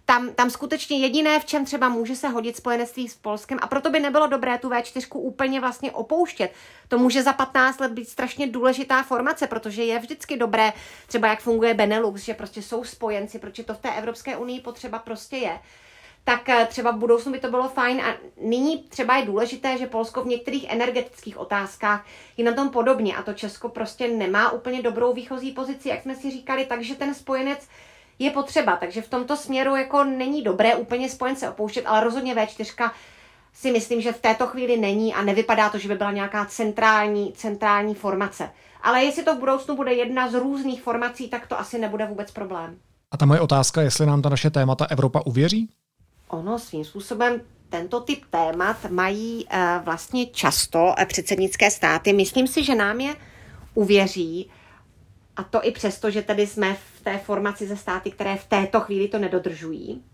Tam, 0.06 0.30
tam 0.30 0.50
skutečně 0.50 0.98
jediné, 0.98 1.40
v 1.40 1.44
čem 1.44 1.64
třeba 1.64 1.88
může 1.88 2.16
se 2.16 2.28
hodit 2.28 2.56
spojenectví 2.56 3.08
s 3.08 3.14
Polskem 3.14 3.58
a 3.62 3.66
proto 3.66 3.90
by 3.90 4.00
nebylo 4.00 4.26
dobré 4.26 4.58
tu 4.58 4.68
V4 4.68 5.06
úplně 5.12 5.60
vlastně 5.60 5.92
opouštět. 5.92 6.52
To 6.88 6.98
může 6.98 7.22
za 7.22 7.32
15 7.32 7.80
let 7.80 7.92
být 7.92 8.08
strašně 8.08 8.46
důležitá 8.46 9.02
formace, 9.02 9.46
protože 9.46 9.84
je 9.84 9.98
vždycky 9.98 10.36
dobré, 10.36 10.72
třeba 11.06 11.28
jak 11.28 11.40
funguje 11.40 11.74
Benelux, 11.74 12.22
že 12.22 12.34
prostě 12.34 12.62
jsou 12.62 12.84
spojenci, 12.84 13.38
protože 13.38 13.64
to 13.64 13.74
v 13.74 13.78
té 13.78 13.94
Evropské 13.94 14.36
unii 14.36 14.60
potřeba 14.60 14.98
prostě 14.98 15.36
je 15.36 15.58
tak 16.24 16.48
eh, 16.48 16.66
třeba 16.66 16.90
v 16.90 16.98
budoucnu 16.98 17.32
by 17.32 17.40
to 17.40 17.50
bylo 17.50 17.68
fajn. 17.68 18.00
A 18.00 18.16
nyní 18.40 18.82
třeba 18.82 19.16
je 19.16 19.26
důležité, 19.26 19.78
že 19.78 19.86
Polsko 19.86 20.22
v 20.22 20.26
některých 20.26 20.66
energetických 20.68 21.38
otázkách 21.38 22.06
je 22.36 22.44
na 22.44 22.52
tom 22.52 22.70
podobně 22.70 23.16
a 23.16 23.22
to 23.22 23.32
Česko 23.32 23.68
prostě 23.68 24.08
nemá 24.08 24.50
úplně 24.50 24.82
dobrou 24.82 25.12
výchozí 25.12 25.52
pozici, 25.52 25.88
jak 25.88 26.02
jsme 26.02 26.14
si 26.14 26.30
říkali, 26.30 26.64
takže 26.64 26.94
ten 26.94 27.14
spojenec 27.14 27.68
je 28.18 28.31
potřeba. 28.31 28.77
Takže 28.77 29.03
v 29.03 29.09
tomto 29.09 29.37
směru 29.37 29.77
jako 29.77 30.05
není 30.05 30.42
dobré 30.42 30.75
úplně 30.75 31.09
spojence 31.09 31.51
opouštět, 31.51 31.87
ale 31.87 32.05
rozhodně 32.05 32.35
V4 32.35 32.90
si 33.53 33.72
myslím, 33.72 34.01
že 34.01 34.12
v 34.12 34.20
této 34.20 34.46
chvíli 34.46 34.77
není 34.77 35.14
a 35.14 35.22
nevypadá 35.22 35.68
to, 35.70 35.79
že 35.79 35.88
by 35.88 35.94
byla 35.94 36.12
nějaká 36.12 36.44
centrální, 36.44 37.33
centrální 37.33 37.94
formace. 37.94 38.51
Ale 38.83 39.05
jestli 39.05 39.22
to 39.22 39.37
v 39.37 39.40
budoucnu 39.40 39.77
bude 39.77 39.94
jedna 39.94 40.31
z 40.31 40.35
různých 40.35 40.83
formací, 40.83 41.29
tak 41.29 41.46
to 41.46 41.61
asi 41.61 41.79
nebude 41.79 42.07
vůbec 42.07 42.31
problém. 42.31 42.79
A 43.11 43.16
ta 43.16 43.27
moje 43.27 43.40
otázka, 43.40 43.83
jestli 43.83 44.07
nám 44.07 44.22
ta 44.22 44.29
naše 44.29 44.51
témata 44.51 44.87
Evropa 44.90 45.20
uvěří? 45.27 45.68
ono 46.33 46.59
svým 46.59 46.85
způsobem 46.85 47.40
tento 47.68 48.01
typ 48.01 48.25
témat 48.31 48.77
mají 48.90 49.44
uh, 49.44 49.85
vlastně 49.85 50.27
často 50.27 50.94
eh, 50.98 51.07
předsednické 51.07 51.70
státy. 51.70 52.12
Myslím 52.12 52.46
si, 52.46 52.64
že 52.64 52.75
nám 52.75 53.01
je 53.01 53.14
uvěří, 53.75 54.51
a 55.37 55.42
to 55.42 55.64
i 55.64 55.71
přesto, 55.71 56.11
že 56.11 56.23
tady 56.23 56.47
jsme 56.47 56.75
v 56.75 57.05
té 57.05 57.18
formaci 57.18 57.66
ze 57.66 57.77
státy, 57.77 58.11
které 58.11 58.37
v 58.37 58.47
této 58.47 58.81
chvíli 58.81 59.09
to 59.09 59.18
nedodržují. 59.18 60.05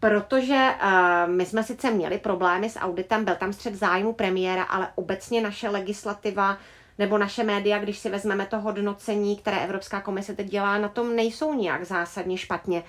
Protože 0.00 0.70
uh, 0.82 1.32
my 1.32 1.46
jsme 1.46 1.62
sice 1.64 1.90
měli 1.90 2.18
problémy 2.18 2.70
s 2.70 2.78
auditem, 2.78 3.24
byl 3.24 3.34
tam 3.34 3.52
střed 3.52 3.74
zájmu 3.74 4.12
premiéra, 4.12 4.62
ale 4.62 4.88
obecně 4.94 5.40
naše 5.40 5.68
legislativa 5.68 6.58
nebo 6.98 7.18
naše 7.18 7.44
média, 7.44 7.78
když 7.78 7.98
si 7.98 8.10
vezmeme 8.10 8.46
to 8.46 8.60
hodnocení, 8.60 9.36
které 9.36 9.64
Evropská 9.64 10.00
komise 10.00 10.34
teď 10.34 10.46
dělá, 10.46 10.78
na 10.78 10.88
tom 10.88 11.16
nejsou 11.16 11.54
nijak 11.54 11.84
zásadně 11.84 12.38
špatně. 12.38 12.82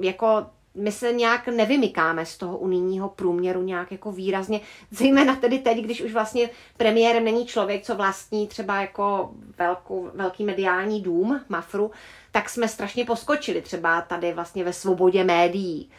Jako 0.00 0.46
my 0.76 0.92
se 0.92 1.12
nějak 1.12 1.46
nevymykáme 1.46 2.26
z 2.26 2.38
toho 2.38 2.58
unijního 2.58 3.08
průměru 3.08 3.62
nějak 3.62 3.92
jako 3.92 4.12
výrazně, 4.12 4.60
zejména 4.90 5.36
tedy 5.36 5.58
teď, 5.58 5.78
když 5.78 6.00
už 6.00 6.12
vlastně 6.12 6.50
premiérem 6.76 7.24
není 7.24 7.46
člověk, 7.46 7.82
co 7.82 7.94
vlastní 7.94 8.48
třeba 8.48 8.80
jako 8.80 9.30
velkou, 9.58 10.10
velký 10.14 10.44
mediální 10.44 11.00
dům, 11.00 11.40
Mafru, 11.48 11.90
tak 12.32 12.48
jsme 12.48 12.68
strašně 12.68 13.04
poskočili 13.04 13.62
třeba 13.62 14.00
tady 14.00 14.32
vlastně 14.32 14.64
ve 14.64 14.72
svobodě 14.72 15.24
médií. 15.24 15.90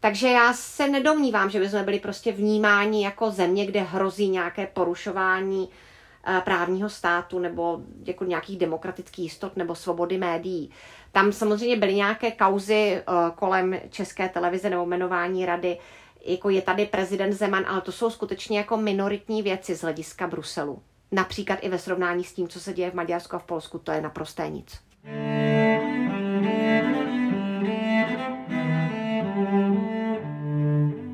Takže 0.00 0.28
já 0.28 0.52
se 0.52 0.88
nedomnívám, 0.88 1.50
že 1.50 1.60
bychom 1.60 1.84
byli 1.84 2.00
prostě 2.00 2.32
vnímáni 2.32 3.04
jako 3.04 3.30
země, 3.30 3.66
kde 3.66 3.80
hrozí 3.80 4.28
nějaké 4.28 4.66
porušování 4.66 5.68
eh, 6.26 6.40
právního 6.44 6.88
státu 6.88 7.38
nebo 7.38 7.80
jako 8.04 8.24
nějakých 8.24 8.58
demokratických 8.58 9.24
jistot 9.24 9.56
nebo 9.56 9.74
svobody 9.74 10.18
médií. 10.18 10.70
Tam 11.12 11.32
samozřejmě 11.32 11.76
byly 11.76 11.94
nějaké 11.94 12.30
kauzy 12.30 13.02
uh, 13.08 13.30
kolem 13.34 13.76
české 13.90 14.28
televize 14.28 14.70
nebo 14.70 14.86
jmenování 14.86 15.46
rady, 15.46 15.78
jako 16.24 16.50
je 16.50 16.62
tady 16.62 16.86
prezident 16.86 17.32
Zeman, 17.32 17.64
ale 17.68 17.80
to 17.80 17.92
jsou 17.92 18.10
skutečně 18.10 18.58
jako 18.58 18.76
minoritní 18.76 19.42
věci 19.42 19.74
z 19.74 19.82
hlediska 19.82 20.26
Bruselu. 20.26 20.82
Například 21.12 21.58
i 21.62 21.68
ve 21.68 21.78
srovnání 21.78 22.24
s 22.24 22.32
tím, 22.32 22.48
co 22.48 22.60
se 22.60 22.72
děje 22.72 22.90
v 22.90 22.94
Maďarsku 22.94 23.36
a 23.36 23.38
v 23.38 23.44
Polsku, 23.44 23.78
to 23.78 23.92
je 23.92 24.00
naprosté 24.00 24.48
nic. 24.50 24.80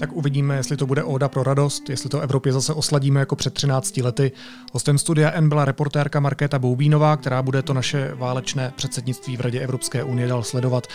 Tak 0.05 0.13
uvidíme, 0.13 0.57
jestli 0.57 0.77
to 0.77 0.87
bude 0.87 1.03
óda 1.03 1.29
pro 1.29 1.43
radost, 1.43 1.91
jestli 1.91 2.09
to 2.09 2.21
Evropě 2.21 2.53
zase 2.53 2.73
osladíme 2.73 3.21
jako 3.21 3.37
před 3.37 3.55
13 3.55 3.97
lety. 3.97 4.33
Hostem 4.73 4.99
studia 4.99 5.31
N 5.31 5.49
byla 5.49 5.65
reportérka 5.65 6.21
Markéta 6.21 6.59
Boubínová, 6.59 7.17
která 7.17 7.43
bude 7.43 7.63
to 7.63 7.75
naše 7.75 8.15
válečné 8.15 8.73
předsednictví 8.77 9.37
v 9.37 9.41
Radě 9.41 9.61
Evropské 9.61 10.05
unie 10.05 10.29
dal 10.29 10.43
sledovat. 10.43 10.87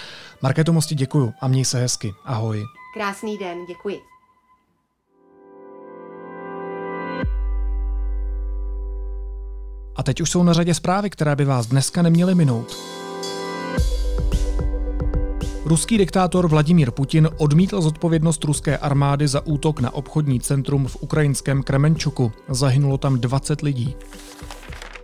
Markéto 0.41 0.73
Mosti 0.73 0.95
děkuju 0.95 1.33
a 1.41 1.47
měj 1.47 1.65
se 1.65 1.79
hezky. 1.79 2.13
Ahoj. 2.25 2.63
Krásný 2.93 3.37
den, 3.37 3.57
děkuji. 3.67 3.99
A 9.95 10.03
teď 10.03 10.21
už 10.21 10.29
jsou 10.29 10.43
na 10.43 10.53
řadě 10.53 10.73
zprávy, 10.73 11.09
které 11.09 11.35
by 11.35 11.45
vás 11.45 11.67
dneska 11.67 12.01
neměly 12.01 12.35
minout. 12.35 12.77
Ruský 15.69 15.97
diktátor 15.97 16.47
Vladimír 16.47 16.91
Putin 16.91 17.29
odmítl 17.37 17.81
zodpovědnost 17.81 18.43
ruské 18.43 18.77
armády 18.77 19.27
za 19.27 19.45
útok 19.45 19.79
na 19.79 19.93
obchodní 19.93 20.39
centrum 20.39 20.87
v 20.87 20.97
ukrajinském 20.99 21.63
Kremenčuku. 21.63 22.31
Zahynulo 22.47 22.97
tam 22.97 23.19
20 23.19 23.61
lidí. 23.61 23.95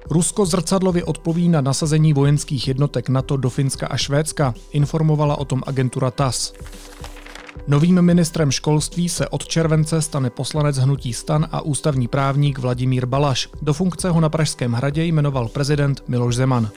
Rusko 0.09 0.45
zrcadlově 0.45 1.03
odpoví 1.03 1.49
na 1.49 1.61
nasazení 1.61 2.13
vojenských 2.13 2.67
jednotek 2.67 3.09
NATO 3.09 3.37
do 3.37 3.49
Finska 3.49 3.87
a 3.87 3.97
Švédska, 3.97 4.53
informovala 4.71 5.35
o 5.35 5.45
tom 5.45 5.63
agentura 5.67 6.11
TAS. 6.11 6.53
Novým 7.67 8.01
ministrem 8.01 8.51
školství 8.51 9.09
se 9.09 9.29
od 9.29 9.47
července 9.47 10.01
stane 10.01 10.29
poslanec 10.29 10.77
hnutí 10.77 11.13
stan 11.13 11.47
a 11.51 11.61
ústavní 11.61 12.07
právník 12.07 12.59
Vladimír 12.59 13.05
Balaš. 13.05 13.49
Do 13.61 13.73
funkce 13.73 14.09
ho 14.09 14.21
na 14.21 14.29
Pražském 14.29 14.73
hradě 14.73 15.03
jmenoval 15.03 15.47
prezident 15.47 16.03
Miloš 16.07 16.35
Zeman. 16.35 16.69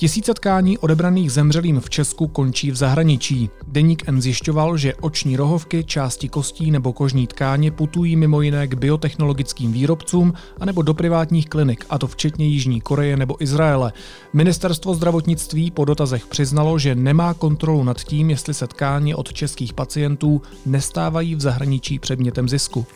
Tisíce 0.00 0.34
tkání 0.34 0.78
odebraných 0.78 1.32
zemřelým 1.32 1.80
v 1.80 1.90
Česku 1.90 2.28
končí 2.28 2.70
v 2.70 2.76
zahraničí. 2.76 3.50
Deník 3.66 4.08
N 4.08 4.22
zjišťoval, 4.22 4.76
že 4.76 4.94
oční 4.94 5.36
rohovky, 5.36 5.84
části 5.84 6.28
kostí 6.28 6.70
nebo 6.70 6.92
kožní 6.92 7.26
tkáně 7.26 7.70
putují 7.70 8.16
mimo 8.16 8.40
jiné 8.40 8.66
k 8.66 8.74
biotechnologickým 8.74 9.72
výrobcům 9.72 10.32
anebo 10.60 10.82
do 10.82 10.94
privátních 10.94 11.48
klinik, 11.48 11.84
a 11.90 11.98
to 11.98 12.06
včetně 12.06 12.46
Jižní 12.46 12.80
Koreje 12.80 13.16
nebo 13.16 13.42
Izraele. 13.42 13.92
Ministerstvo 14.32 14.94
zdravotnictví 14.94 15.70
po 15.70 15.84
dotazech 15.84 16.26
přiznalo, 16.26 16.78
že 16.78 16.94
nemá 16.94 17.34
kontrolu 17.34 17.84
nad 17.84 18.00
tím, 18.00 18.30
jestli 18.30 18.54
se 18.54 18.66
tkáně 18.66 19.16
od 19.16 19.32
českých 19.32 19.72
pacientů 19.72 20.42
nestávají 20.66 21.34
v 21.34 21.40
zahraničí 21.40 21.98
předmětem 21.98 22.48
zisku. 22.48 22.86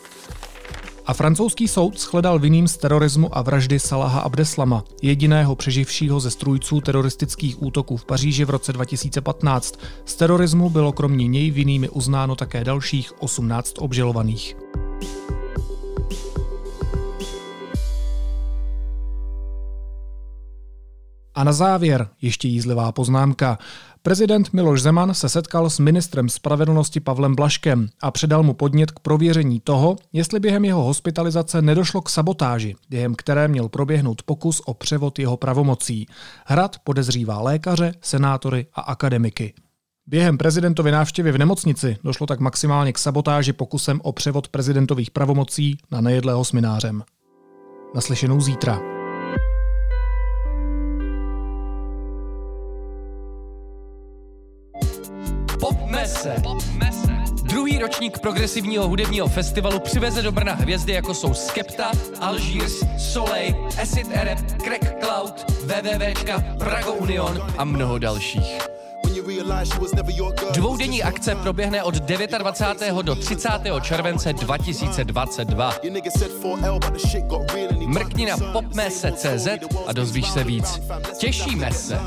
A 1.07 1.15
francouzský 1.15 1.69
soud 1.69 2.01
shledal 2.01 2.39
vinným 2.39 2.69
z 2.69 2.77
terorismu 2.77 3.39
a 3.39 3.43
vraždy 3.43 3.81
Salaha 3.81 4.21
Abdeslama, 4.21 4.85
jediného 5.03 5.57
přeživšího 5.57 6.21
ze 6.21 6.31
strůjců 6.31 6.81
teroristických 6.81 7.63
útoků 7.63 7.97
v 7.97 8.05
Paříži 8.05 8.45
v 8.45 8.51
roce 8.51 8.73
2015. 8.73 9.75
Z 10.05 10.15
terorismu 10.15 10.71
bylo 10.71 10.93
kromě 10.93 11.29
něj 11.29 11.51
vinnými 11.51 11.89
uznáno 11.89 12.37
také 12.37 12.65
dalších 12.65 13.23
18 13.23 13.75
obžalovaných. 13.79 14.57
A 21.35 21.45
na 21.45 21.53
závěr 21.53 22.09
ještě 22.23 22.49
jízlivá 22.49 22.93
poznámka. 22.93 23.59
Prezident 24.07 24.53
Miloš 24.53 24.83
Zeman 24.83 25.15
se 25.15 25.29
setkal 25.29 25.71
s 25.71 25.79
ministrem 25.79 26.29
spravedlnosti 26.29 27.01
Pavlem 27.01 27.35
Blaškem 27.35 27.89
a 28.03 28.11
předal 28.11 28.43
mu 28.43 28.55
podnět 28.55 28.91
k 28.91 29.01
prověření 29.01 29.61
toho, 29.61 29.97
jestli 30.13 30.41
během 30.41 30.65
jeho 30.65 30.83
hospitalizace 30.83 31.63
nedošlo 31.63 32.03
k 32.03 32.09
sabotáži, 32.09 32.77
během 32.91 33.15
které 33.15 33.49
měl 33.49 33.69
proběhnout 33.69 34.23
pokus 34.23 34.63
o 34.67 34.75
převod 34.75 35.19
jeho 35.19 35.37
pravomocí. 35.37 36.07
Hrad 36.47 36.77
podezřívá 36.85 37.41
lékaře, 37.41 37.95
senátory 38.01 38.67
a 38.75 38.81
akademiky. 38.81 39.55
Během 40.07 40.39
prezidentovy 40.39 40.91
návštěvy 40.91 41.33
v 41.33 41.39
nemocnici 41.39 41.97
došlo 42.05 42.27
tak 42.27 42.41
maximálně 42.41 42.93
k 42.93 42.99
sabotáži 42.99 43.53
pokusem 43.53 44.01
o 44.03 44.13
převod 44.13 44.49
prezidentových 44.49 45.11
pravomocí 45.11 45.79
na 45.91 46.01
nejedlého 46.01 46.45
sminářem. 46.45 47.03
Naslyšenou 47.95 48.41
zítra. 48.41 48.94
Mese. 56.73 57.25
Druhý 57.43 57.79
ročník 57.79 58.19
progresivního 58.19 58.89
hudebního 58.89 59.29
festivalu 59.29 59.81
přiveze 59.81 60.23
do 60.23 60.33
Brna 60.33 60.53
hvězdy 60.53 60.93
jako 60.93 61.15
jsou 61.15 61.35
Skepta, 61.35 61.91
Algiers, 62.21 62.73
Soleil, 62.99 63.69
Acid 63.83 64.17
Arab, 64.17 64.39
Crack 64.39 65.05
Cloud, 65.05 65.51
WWWčka, 65.51 66.45
Prago 66.59 66.93
Union 66.93 67.43
a 67.59 67.65
mnoho 67.65 67.99
dalších. 67.99 68.59
Dvoudenní 70.53 71.03
akce 71.03 71.35
proběhne 71.35 71.83
od 71.83 71.95
29. 71.95 73.03
do 73.03 73.15
30. 73.15 73.49
července 73.83 74.33
2022. 74.33 75.75
Mrkni 77.87 78.27
na 78.27 78.37
popmese.cz 78.53 79.49
a 79.87 79.93
dozvíš 79.93 80.31
se 80.31 80.45
víc. 80.45 80.81
Těšíme 81.19 81.73
se! 81.73 81.99